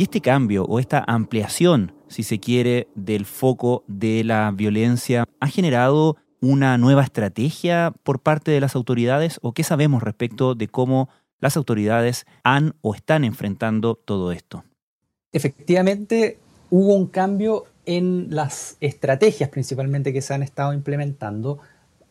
Y 0.00 0.04
este 0.04 0.22
cambio 0.22 0.64
o 0.64 0.78
esta 0.78 1.04
ampliación, 1.06 1.92
si 2.08 2.22
se 2.22 2.40
quiere, 2.40 2.88
del 2.94 3.26
foco 3.26 3.84
de 3.86 4.24
la 4.24 4.50
violencia 4.50 5.26
ha 5.40 5.46
generado 5.46 6.16
una 6.40 6.78
nueva 6.78 7.02
estrategia 7.02 7.92
por 8.02 8.20
parte 8.20 8.50
de 8.50 8.62
las 8.62 8.74
autoridades 8.76 9.38
o 9.42 9.52
qué 9.52 9.62
sabemos 9.62 10.02
respecto 10.02 10.54
de 10.54 10.68
cómo 10.68 11.10
las 11.38 11.58
autoridades 11.58 12.24
han 12.44 12.76
o 12.80 12.94
están 12.94 13.24
enfrentando 13.24 13.94
todo 13.94 14.32
esto? 14.32 14.64
Efectivamente, 15.32 16.38
hubo 16.70 16.94
un 16.94 17.06
cambio 17.06 17.66
en 17.84 18.28
las 18.30 18.78
estrategias 18.80 19.50
principalmente 19.50 20.14
que 20.14 20.22
se 20.22 20.32
han 20.32 20.42
estado 20.42 20.72
implementando. 20.72 21.58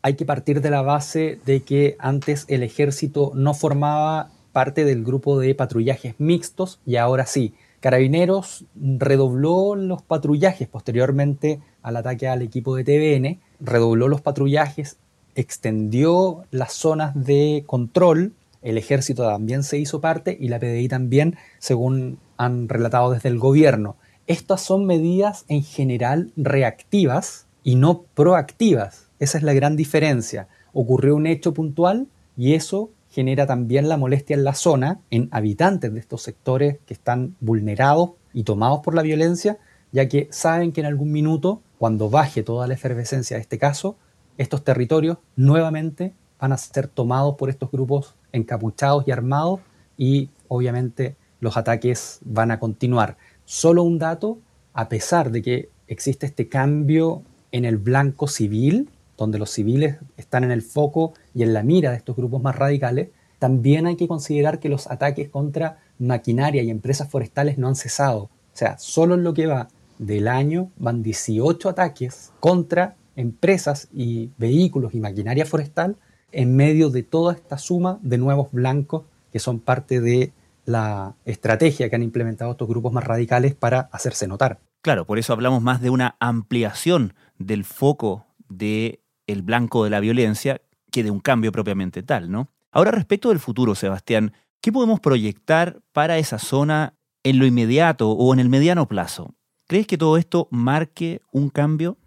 Hay 0.04 0.14
que 0.14 0.26
partir 0.26 0.62
de 0.62 0.70
la 0.70 0.84
base 0.84 1.40
de 1.44 1.64
que 1.64 1.96
antes 1.98 2.46
el 2.50 2.62
ejército 2.62 3.32
no 3.34 3.56
formaba 3.56 4.30
parte 4.52 4.86
del 4.86 5.04
grupo 5.04 5.40
de 5.40 5.56
patrullajes 5.56 6.14
mixtos 6.20 6.80
y 6.86 6.98
ahora 6.98 7.26
sí. 7.26 7.56
Carabineros 7.80 8.66
redobló 8.76 9.76
los 9.76 10.02
patrullajes 10.02 10.68
posteriormente 10.68 11.62
al 11.82 11.98
ataque 11.98 12.28
al 12.28 12.42
equipo 12.42 12.76
de 12.76 12.84
TVN 12.84 13.40
redobló 13.60 14.08
los 14.08 14.22
patrullajes, 14.22 14.98
extendió 15.36 16.44
las 16.52 16.74
zonas 16.74 17.14
de 17.16 17.64
control, 17.66 18.34
el 18.62 18.78
ejército 18.78 19.24
también 19.24 19.64
se 19.64 19.78
hizo 19.78 20.02
parte 20.02 20.38
y 20.40 20.50
la 20.50 20.60
PDI 20.60 20.88
también, 20.88 21.38
según 21.60 22.20
han 22.38 22.68
relatado 22.68 23.12
desde 23.12 23.30
el 23.30 23.40
gobierno. 23.40 23.96
Estas 24.28 24.62
son 24.62 24.86
medidas 24.86 25.46
en 25.48 25.64
general 25.64 26.32
reactivas 26.36 27.48
y 27.64 27.76
no 27.76 28.04
proactivas. 28.14 29.08
Esa 29.20 29.38
es 29.38 29.44
la 29.44 29.54
gran 29.54 29.76
diferencia. 29.76 30.48
Ocurrió 30.74 31.16
un 31.16 31.28
hecho 31.28 31.54
puntual 31.54 32.08
y 32.38 32.54
eso 32.54 32.92
genera 33.10 33.48
también 33.48 33.90
la 33.90 33.98
molestia 33.98 34.36
en 34.36 34.44
la 34.44 34.54
zona, 34.54 35.00
en 35.10 35.30
habitantes 35.32 35.94
de 35.94 36.00
estos 36.00 36.22
sectores 36.22 36.78
que 36.86 36.94
están 36.94 37.36
vulnerados 37.40 38.12
y 38.34 38.44
tomados 38.44 38.82
por 38.82 38.94
la 38.96 39.02
violencia, 39.02 39.58
ya 39.92 40.08
que 40.08 40.28
saben 40.32 40.72
que 40.72 40.82
en 40.82 40.88
algún 40.88 41.12
minuto 41.12 41.62
cuando 41.80 42.10
baje 42.10 42.44
toda 42.44 42.68
la 42.68 42.76
efervescencia 42.76 43.38
de 43.38 43.42
este 43.42 43.58
caso, 43.58 43.96
estos 44.38 44.64
territorios 44.64 45.18
nuevamente 45.36 46.14
van 46.40 46.52
a 46.52 46.58
ser 46.58 46.88
tomados 46.88 47.36
por 47.36 47.50
estos 47.50 47.72
grupos 47.72 48.16
encapuchados 48.32 49.06
y 49.08 49.12
armados 49.12 49.60
y 49.98 50.30
obviamente 50.48 51.16
los 51.40 51.58
ataques 51.58 52.20
van 52.24 52.52
a 52.52 52.60
continuar. 52.60 53.18
Solo 53.46 53.84
un 53.84 53.98
dato, 53.98 54.40
a 54.74 54.90
pesar 54.90 55.32
de 55.32 55.42
que 55.42 55.70
existe 55.88 56.26
este 56.26 56.48
cambio 56.48 57.24
en 57.52 57.66
el 57.66 57.78
blanco 57.78 58.28
civil, 58.28 58.90
donde 59.24 59.40
los 59.40 59.50
civiles 59.50 59.98
están 60.18 60.44
en 60.44 60.52
el 60.52 60.62
foco 60.62 61.14
y 61.34 61.44
en 61.44 61.54
la 61.54 61.64
mira 61.64 61.92
de 61.92 61.98
estos 61.98 62.16
grupos 62.16 62.42
más 62.42 62.56
radicales, 62.56 63.10
también 63.38 63.88
hay 63.88 63.96
que 63.96 64.08
considerar 64.08 64.60
que 64.60 64.70
los 64.70 64.88
ataques 64.88 65.30
contra 65.30 65.80
maquinaria 65.98 66.64
y 66.64 66.70
empresas 66.70 67.10
forestales 67.10 67.58
no 67.58 67.68
han 67.68 67.76
cesado. 67.76 68.24
O 68.24 68.30
sea, 68.54 68.78
solo 68.78 69.16
en 69.16 69.24
lo 69.24 69.34
que 69.34 69.48
va 69.48 69.70
del 69.98 70.28
año 70.28 70.72
van 70.78 71.04
18 71.04 71.70
ataques 71.70 72.32
contra 72.40 72.96
empresas 73.16 73.90
y 73.94 74.30
vehículos 74.38 74.94
y 74.94 75.00
maquinaria 75.00 75.46
forestal 75.46 75.98
en 76.32 76.56
medio 76.56 76.90
de 76.90 77.04
toda 77.04 77.34
esta 77.34 77.58
suma 77.58 78.00
de 78.02 78.18
nuevos 78.18 78.52
blancos 78.52 79.04
que 79.32 79.40
son 79.40 79.60
parte 79.60 80.00
de 80.00 80.32
la 80.66 81.16
estrategia 81.26 81.90
que 81.90 81.96
han 81.96 82.04
implementado 82.04 82.52
estos 82.52 82.68
grupos 82.68 82.94
más 82.94 83.04
radicales 83.04 83.56
para 83.56 83.90
hacerse 83.92 84.28
notar. 84.28 84.60
Claro, 84.82 85.06
por 85.06 85.20
eso 85.20 85.34
hablamos 85.34 85.62
más 85.62 85.82
de 85.82 85.90
una 85.90 86.16
ampliación 86.20 87.14
del 87.38 87.66
foco 87.66 88.26
de 88.48 89.02
el 89.32 89.42
blanco 89.44 89.84
de 89.84 89.90
la 89.90 90.00
violencia 90.00 90.62
que 90.92 91.04
de 91.04 91.12
un 91.12 91.20
cambio 91.20 91.52
propiamente 91.52 92.04
tal, 92.04 92.32
¿no? 92.32 92.50
Ahora 92.72 92.92
respecto 92.92 93.30
del 93.30 93.40
futuro, 93.40 93.76
Sebastián, 93.76 94.34
¿qué 94.62 94.72
podemos 94.72 95.00
proyectar 95.00 95.82
para 95.92 96.18
esa 96.18 96.40
zona 96.40 96.96
en 97.24 97.40
lo 97.40 97.46
inmediato 97.46 98.12
o 98.12 98.34
en 98.34 98.40
el 98.40 98.50
mediano 98.50 98.88
plazo? 98.88 99.36
¿Crees 99.68 99.88
que 99.88 99.98
todo 99.98 100.18
esto 100.18 100.48
marque 100.52 101.22
un 101.32 101.50
cambio? 101.50 101.98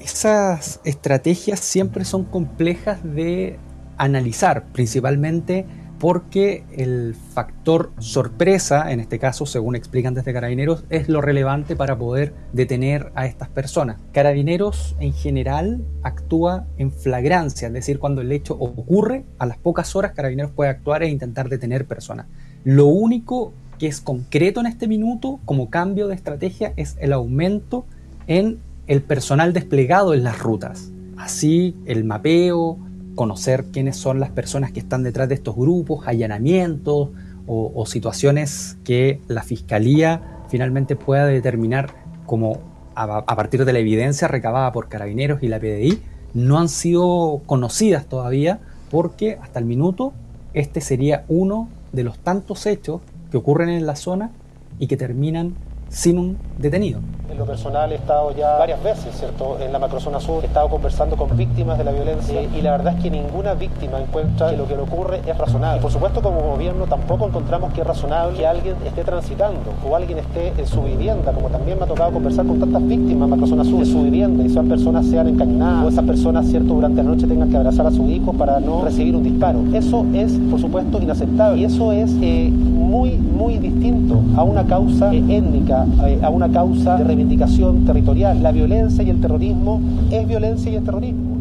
Esas 0.00 0.80
estrategias 0.84 1.60
siempre 1.60 2.04
son 2.04 2.24
complejas 2.24 3.02
de 3.02 3.58
analizar, 3.96 4.72
principalmente 4.72 5.66
porque 5.98 6.64
el 6.76 7.14
factor 7.14 7.92
sorpresa, 7.98 8.92
en 8.92 9.00
este 9.00 9.18
caso, 9.18 9.46
según 9.46 9.76
explican 9.76 10.14
desde 10.14 10.32
Carabineros, 10.32 10.84
es 10.90 11.08
lo 11.08 11.20
relevante 11.20 11.76
para 11.76 11.96
poder 11.96 12.34
detener 12.52 13.12
a 13.14 13.26
estas 13.26 13.48
personas. 13.48 13.98
Carabineros 14.12 14.96
en 15.00 15.12
general 15.12 15.84
actúa 16.02 16.66
en 16.76 16.92
flagrancia, 16.92 17.68
es 17.68 17.74
decir, 17.74 17.98
cuando 17.98 18.20
el 18.20 18.32
hecho 18.32 18.54
ocurre, 18.54 19.24
a 19.38 19.46
las 19.46 19.58
pocas 19.58 19.96
horas 19.96 20.12
Carabineros 20.12 20.52
puede 20.52 20.70
actuar 20.70 21.02
e 21.02 21.08
intentar 21.08 21.48
detener 21.48 21.86
personas. 21.86 22.26
Lo 22.64 22.86
único 22.86 23.52
que 23.78 23.86
es 23.86 24.00
concreto 24.00 24.60
en 24.60 24.66
este 24.66 24.88
minuto 24.88 25.40
como 25.44 25.70
cambio 25.70 26.08
de 26.08 26.14
estrategia 26.14 26.72
es 26.76 26.96
el 27.00 27.12
aumento 27.12 27.86
en 28.26 28.58
el 28.86 29.02
personal 29.02 29.52
desplegado 29.52 30.14
en 30.14 30.24
las 30.24 30.38
rutas. 30.38 30.90
Así 31.16 31.74
el 31.86 32.04
mapeo, 32.04 32.78
conocer 33.16 33.64
quiénes 33.72 33.96
son 33.96 34.20
las 34.20 34.30
personas 34.30 34.70
que 34.70 34.78
están 34.78 35.02
detrás 35.02 35.28
de 35.28 35.34
estos 35.34 35.56
grupos, 35.56 36.06
allanamientos 36.06 37.08
o, 37.48 37.86
situaciones 37.86 38.76
que 38.84 39.20
la 39.28 39.42
fiscalía 39.42 40.42
finalmente 40.48 40.96
pueda 40.96 41.26
determinar 41.26 41.94
como 42.26 42.60
a, 42.94 43.24
partir 43.36 43.64
de 43.64 43.72
la 43.72 43.78
evidencia 43.78 44.26
recabada 44.26 44.72
por 44.72 44.88
carabineros 44.88 45.42
y 45.42 45.48
la 45.48 45.60
PDI, 45.60 46.00
no 46.34 46.58
han 46.58 46.68
sido 46.68 47.42
conocidas 47.46 48.06
todavía 48.06 48.60
porque 48.90 49.38
hasta 49.40 49.58
el 49.58 49.64
minuto 49.64 50.12
este 50.54 50.80
sería 50.80 51.24
uno 51.28 51.68
de 51.92 52.04
los 52.04 52.18
tantos 52.18 52.66
hechos 52.66 53.00
que 53.30 53.36
ocurren 53.36 53.68
en 53.68 53.86
la 53.86 53.96
zona 53.96 54.30
y 54.78 54.86
que 54.86 54.96
terminan 54.96 55.54
sin 55.88 56.18
un 56.18 56.38
detenido. 56.58 57.00
En 57.36 57.40
lo 57.40 57.46
personal 57.46 57.92
he 57.92 57.96
estado 57.96 58.34
ya 58.34 58.56
varias 58.56 58.82
veces, 58.82 59.14
¿cierto? 59.14 59.58
En 59.60 59.70
la 59.70 59.78
macrozona 59.78 60.18
sur 60.20 60.42
he 60.42 60.46
estado 60.46 60.70
conversando 60.70 61.18
con 61.18 61.36
víctimas 61.36 61.76
de 61.76 61.84
la 61.84 61.92
violencia 61.92 62.40
y 62.40 62.62
la 62.62 62.70
verdad 62.70 62.94
es 62.96 63.02
que 63.02 63.10
ninguna 63.10 63.52
víctima 63.52 64.00
encuentra 64.00 64.52
que 64.52 64.56
lo 64.56 64.66
que 64.66 64.74
le 64.74 64.80
ocurre 64.80 65.20
es 65.26 65.36
razonable. 65.36 65.82
por 65.82 65.92
supuesto 65.92 66.22
como 66.22 66.40
gobierno 66.40 66.86
tampoco 66.86 67.26
encontramos 67.26 67.74
que 67.74 67.82
es 67.82 67.86
razonable 67.86 68.38
que 68.38 68.46
alguien 68.46 68.76
esté 68.86 69.04
transitando 69.04 69.74
o 69.86 69.94
alguien 69.94 70.16
esté 70.16 70.54
en 70.56 70.66
su 70.66 70.80
vivienda, 70.80 71.30
como 71.32 71.50
también 71.50 71.76
me 71.76 71.84
ha 71.84 71.86
tocado 71.86 72.12
conversar 72.12 72.46
con 72.46 72.58
tantas 72.58 72.86
víctimas 72.86 73.24
en 73.26 73.30
macrozona 73.30 73.64
sur, 73.64 73.80
en 73.80 73.86
su 73.86 74.02
vivienda 74.02 74.42
y 74.42 74.46
esas 74.46 74.64
personas 74.64 75.04
sean 75.04 75.28
encañonadas 75.28 75.84
o 75.84 75.88
esas 75.90 76.06
personas, 76.06 76.46
¿cierto? 76.46 76.72
Durante 76.72 77.02
la 77.02 77.10
noche 77.10 77.26
tengan 77.26 77.50
que 77.50 77.58
abrazar 77.58 77.86
a 77.86 77.90
su 77.90 78.08
hijo 78.08 78.32
para 78.32 78.60
no 78.60 78.82
recibir 78.82 79.14
un 79.14 79.22
disparo. 79.22 79.58
Eso 79.74 80.06
es, 80.14 80.32
por 80.50 80.58
supuesto, 80.58 81.02
inaceptable 81.02 81.60
y 81.60 81.64
eso 81.66 81.92
es 81.92 82.16
eh, 82.22 82.50
muy, 82.86 83.12
muy 83.16 83.58
distinto 83.58 84.22
a 84.36 84.42
una 84.42 84.64
causa 84.64 85.12
étnica 85.12 85.86
eh, 86.06 86.18
a 86.22 86.30
una 86.30 86.48
causa 86.48 86.96
de 86.96 87.04
reivindicación 87.04 87.84
territorial. 87.84 88.42
La 88.42 88.52
violencia 88.52 89.02
y 89.02 89.10
el 89.10 89.20
terrorismo 89.20 89.80
es 90.10 90.26
violencia 90.26 90.70
y 90.70 90.76
es 90.76 90.84
terrorismo. 90.84 91.36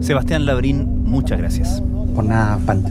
Sebastián 0.00 0.46
Labrín, 0.46 1.04
muchas 1.04 1.38
gracias. 1.38 1.82
Por 2.14 2.24
nada, 2.24 2.58
falta. 2.58 2.90